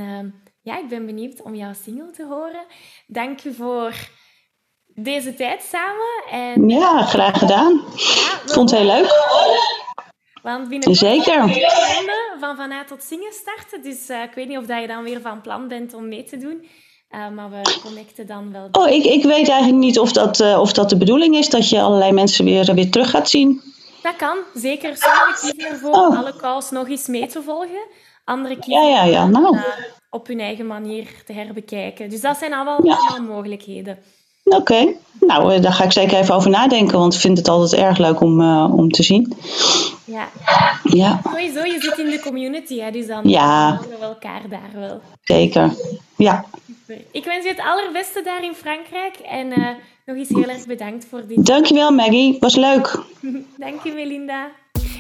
ja, 0.63 0.77
ik 0.77 0.87
ben 0.87 1.05
benieuwd 1.05 1.41
om 1.41 1.55
jouw 1.55 1.73
single 1.83 2.11
te 2.11 2.25
horen. 2.25 2.65
Dank 3.07 3.43
u 3.43 3.53
voor 3.53 3.93
deze 4.85 5.35
tijd 5.35 5.63
samen. 5.63 6.23
En, 6.31 6.69
ja, 6.69 7.01
graag 7.01 7.39
gedaan. 7.39 7.81
Ja, 7.95 8.41
ik 8.45 8.49
vond 8.49 8.69
het 8.69 8.79
heel 8.79 8.87
leuk. 8.87 9.11
Want 10.41 10.69
binnen 10.69 10.95
Zeker. 10.95 11.39
van 12.39 12.55
van 12.55 12.71
A 12.71 12.83
tot 12.83 13.03
zingen 13.03 13.33
starten. 13.33 13.81
Dus 13.81 14.09
uh, 14.09 14.23
ik 14.23 14.31
weet 14.33 14.47
niet 14.47 14.57
of 14.57 14.65
dat 14.65 14.81
je 14.81 14.87
dan 14.87 15.03
weer 15.03 15.21
van 15.21 15.41
plan 15.41 15.67
bent 15.67 15.93
om 15.93 16.07
mee 16.07 16.23
te 16.23 16.37
doen. 16.37 16.67
Uh, 17.09 17.29
maar 17.29 17.49
we 17.49 17.79
connecten 17.83 18.27
dan 18.27 18.51
wel. 18.51 18.67
Oh, 18.71 18.89
ik, 18.89 19.03
ik 19.03 19.23
weet 19.23 19.49
eigenlijk 19.49 19.79
niet 19.79 19.99
of 19.99 20.11
dat, 20.11 20.39
uh, 20.39 20.59
of 20.59 20.73
dat 20.73 20.89
de 20.89 20.97
bedoeling 20.97 21.35
is 21.35 21.49
dat 21.49 21.69
je 21.69 21.81
allerlei 21.81 22.11
mensen 22.11 22.45
weer, 22.45 22.73
weer 22.73 22.91
terug 22.91 23.09
gaat 23.09 23.29
zien. 23.29 23.61
Dat 24.01 24.15
kan, 24.15 24.37
zeker. 24.53 24.97
Sommigen 24.97 25.39
kiezen 25.39 25.71
ervoor 25.71 25.91
oh. 25.91 26.17
alle 26.17 26.35
calls 26.35 26.69
nog 26.69 26.89
eens 26.89 27.07
mee 27.07 27.27
te 27.27 27.41
volgen. 27.41 27.87
Andere 28.23 28.59
kiezen 28.59 28.89
ja, 28.89 29.03
ja, 29.03 29.11
ja. 29.11 29.27
Nou 29.27 29.57
op 30.13 30.27
hun 30.27 30.39
eigen 30.39 30.67
manier 30.67 31.07
te 31.25 31.33
herbekijken. 31.33 32.09
Dus 32.09 32.21
dat 32.21 32.37
zijn 32.37 32.53
allemaal, 32.53 32.85
ja. 32.85 32.95
allemaal 32.95 33.35
mogelijkheden. 33.35 33.97
Oké, 34.43 34.93
nou 35.19 35.53
eh, 35.53 35.61
daar 35.61 35.73
ga 35.73 35.83
ik 35.83 35.91
zeker 35.91 36.17
even 36.17 36.35
over 36.35 36.49
nadenken, 36.49 36.99
want 36.99 37.13
ik 37.13 37.19
vind 37.19 37.37
het 37.37 37.47
altijd 37.47 37.81
erg 37.81 37.97
leuk 37.97 38.21
om, 38.21 38.41
uh, 38.41 38.73
om 38.73 38.91
te 38.91 39.03
zien. 39.03 39.33
Ja. 40.05 40.27
ja. 40.83 41.19
Sowieso, 41.23 41.63
je 41.63 41.77
zit 41.79 41.97
in 41.97 42.09
de 42.09 42.19
community, 42.19 42.79
hè, 42.79 42.91
dus 42.91 43.07
dan 43.07 43.29
ja. 43.29 43.79
we 43.89 44.05
elkaar 44.05 44.41
daar 44.49 44.71
wel. 44.73 45.01
Zeker, 45.23 45.73
ja. 46.17 46.45
Super. 46.65 47.03
Ik 47.11 47.25
wens 47.25 47.43
je 47.43 47.49
het 47.49 47.61
allerbeste 47.65 48.21
daar 48.23 48.43
in 48.43 48.53
Frankrijk 48.53 49.15
en 49.15 49.47
uh, 49.47 49.67
nog 50.05 50.15
eens 50.17 50.29
heel 50.29 50.47
erg 50.47 50.65
bedankt 50.65 51.05
voor 51.09 51.27
dit. 51.27 51.45
Dankjewel 51.45 51.91
Maggie, 51.91 52.37
was 52.39 52.55
leuk. 52.55 53.03
Dank 53.57 53.83
je 53.83 53.91
Melinda. 53.93 54.47